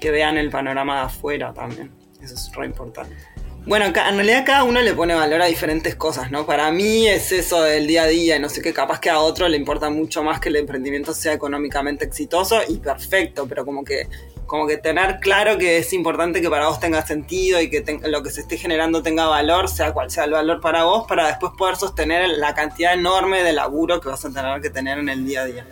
que 0.00 0.10
vean 0.10 0.36
el 0.36 0.50
panorama 0.50 0.96
de 0.96 1.00
afuera 1.06 1.54
también. 1.54 1.90
Eso 2.20 2.34
es 2.34 2.50
re 2.54 2.66
importante. 2.66 3.14
Bueno, 3.66 3.86
en 3.86 3.94
realidad 3.94 4.44
cada 4.44 4.62
uno 4.64 4.82
le 4.82 4.92
pone 4.92 5.14
valor 5.14 5.40
a 5.40 5.46
diferentes 5.46 5.94
cosas, 5.94 6.30
¿no? 6.30 6.44
Para 6.44 6.70
mí 6.70 7.08
es 7.08 7.32
eso 7.32 7.62
del 7.62 7.86
día 7.86 8.02
a 8.02 8.06
día, 8.06 8.36
y 8.36 8.38
no 8.38 8.50
sé 8.50 8.60
qué, 8.60 8.74
capaz 8.74 9.00
que 9.00 9.08
a 9.08 9.20
otro 9.20 9.48
le 9.48 9.56
importa 9.56 9.88
mucho 9.88 10.22
más 10.22 10.38
que 10.38 10.50
el 10.50 10.56
emprendimiento 10.56 11.14
sea 11.14 11.32
económicamente 11.32 12.04
exitoso 12.04 12.60
y 12.68 12.76
perfecto, 12.76 13.46
pero 13.48 13.64
como 13.64 13.82
que 13.82 14.06
como 14.44 14.66
que 14.66 14.76
tener 14.76 15.18
claro 15.18 15.56
que 15.56 15.78
es 15.78 15.94
importante 15.94 16.42
que 16.42 16.50
para 16.50 16.68
vos 16.68 16.78
tenga 16.78 17.04
sentido 17.06 17.58
y 17.62 17.70
que 17.70 17.82
lo 18.04 18.22
que 18.22 18.30
se 18.30 18.42
esté 18.42 18.58
generando 18.58 19.02
tenga 19.02 19.26
valor, 19.26 19.70
sea 19.70 19.92
cual 19.94 20.10
sea 20.10 20.24
el 20.24 20.32
valor 20.32 20.60
para 20.60 20.84
vos, 20.84 21.06
para 21.08 21.28
después 21.28 21.52
poder 21.56 21.76
sostener 21.76 22.28
la 22.28 22.54
cantidad 22.54 22.92
enorme 22.92 23.42
de 23.42 23.54
laburo 23.54 23.98
que 23.98 24.10
vas 24.10 24.22
a 24.26 24.30
tener 24.30 24.60
que 24.60 24.68
tener 24.68 24.98
en 24.98 25.08
el 25.08 25.24
día 25.24 25.40
a 25.40 25.44
día. 25.46 25.66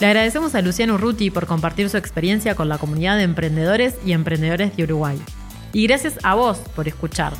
Le 0.00 0.06
agradecemos 0.06 0.54
a 0.54 0.62
Luciano 0.62 0.96
Ruti 0.96 1.30
por 1.30 1.46
compartir 1.46 1.90
su 1.90 1.96
experiencia 1.96 2.54
con 2.54 2.68
la 2.68 2.78
comunidad 2.78 3.16
de 3.16 3.24
emprendedores 3.24 3.96
y 4.06 4.12
emprendedores 4.12 4.76
de 4.76 4.84
Uruguay. 4.84 5.20
Y 5.72 5.88
gracias 5.88 6.18
a 6.22 6.36
vos 6.36 6.58
por 6.76 6.86
escuchar. 6.86 7.32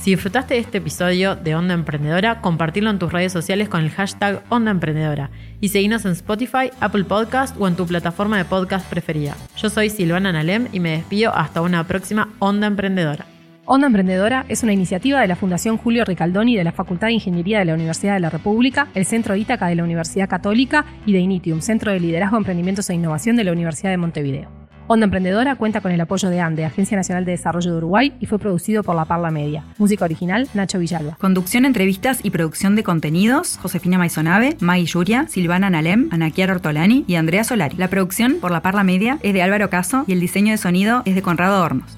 Si 0.00 0.12
disfrutaste 0.12 0.54
de 0.54 0.60
este 0.60 0.78
episodio 0.78 1.36
de 1.36 1.54
Onda 1.54 1.74
Emprendedora, 1.74 2.40
compartilo 2.40 2.88
en 2.88 2.98
tus 2.98 3.12
redes 3.12 3.32
sociales 3.32 3.68
con 3.68 3.82
el 3.82 3.90
hashtag 3.90 4.42
Onda 4.48 4.70
Emprendedora 4.70 5.30
y 5.60 5.68
seguinos 5.68 6.06
en 6.06 6.12
Spotify, 6.12 6.70
Apple 6.80 7.04
Podcast 7.04 7.54
o 7.60 7.68
en 7.68 7.76
tu 7.76 7.86
plataforma 7.86 8.38
de 8.38 8.46
podcast 8.46 8.88
preferida. 8.88 9.36
Yo 9.58 9.68
soy 9.68 9.90
Silvana 9.90 10.32
Nalem 10.32 10.68
y 10.72 10.80
me 10.80 10.92
despido 10.92 11.34
hasta 11.36 11.60
una 11.60 11.86
próxima 11.86 12.30
Onda 12.38 12.66
Emprendedora. 12.66 13.26
Onda 13.72 13.86
Emprendedora 13.86 14.46
es 14.48 14.64
una 14.64 14.72
iniciativa 14.72 15.20
de 15.20 15.28
la 15.28 15.36
Fundación 15.36 15.76
Julio 15.76 16.04
Ricaldoni 16.04 16.56
de 16.56 16.64
la 16.64 16.72
Facultad 16.72 17.06
de 17.06 17.12
Ingeniería 17.12 17.60
de 17.60 17.66
la 17.66 17.74
Universidad 17.74 18.14
de 18.14 18.18
la 18.18 18.28
República, 18.28 18.88
el 18.96 19.06
Centro 19.06 19.36
Ítaca 19.36 19.68
de 19.68 19.76
la 19.76 19.84
Universidad 19.84 20.28
Católica 20.28 20.86
y 21.06 21.12
de 21.12 21.20
Initium, 21.20 21.60
Centro 21.60 21.92
de 21.92 22.00
Liderazgo, 22.00 22.36
Emprendimientos 22.36 22.90
e 22.90 22.94
Innovación 22.94 23.36
de 23.36 23.44
la 23.44 23.52
Universidad 23.52 23.90
de 23.90 23.96
Montevideo. 23.96 24.50
Onda 24.88 25.04
Emprendedora 25.04 25.54
cuenta 25.54 25.80
con 25.80 25.92
el 25.92 26.00
apoyo 26.00 26.30
de 26.30 26.40
ANDE, 26.40 26.64
Agencia 26.64 26.96
Nacional 26.96 27.24
de 27.24 27.30
Desarrollo 27.30 27.70
de 27.70 27.76
Uruguay, 27.76 28.12
y 28.18 28.26
fue 28.26 28.40
producido 28.40 28.82
por 28.82 28.96
La 28.96 29.04
Parla 29.04 29.30
Media. 29.30 29.62
Música 29.78 30.04
original, 30.04 30.48
Nacho 30.52 30.80
Villalba. 30.80 31.16
Conducción, 31.20 31.64
entrevistas 31.64 32.18
y 32.24 32.30
producción 32.30 32.74
de 32.74 32.82
contenidos, 32.82 33.56
Josefina 33.62 33.98
Maisonave, 33.98 34.56
Maggie 34.58 34.86
Yuria, 34.86 35.28
Silvana 35.28 35.70
Nalem, 35.70 36.08
Anaquiar 36.10 36.50
Ortolani 36.50 37.04
y 37.06 37.14
Andrea 37.14 37.44
Solari. 37.44 37.76
La 37.76 37.86
producción 37.86 38.38
por 38.40 38.50
La 38.50 38.62
Parla 38.62 38.82
Media 38.82 39.20
es 39.22 39.32
de 39.32 39.42
Álvaro 39.42 39.70
Caso 39.70 40.02
y 40.08 40.12
el 40.12 40.18
diseño 40.18 40.50
de 40.50 40.58
sonido 40.58 41.02
es 41.04 41.14
de 41.14 41.22
Conrado 41.22 41.62
Hornos. 41.62 41.96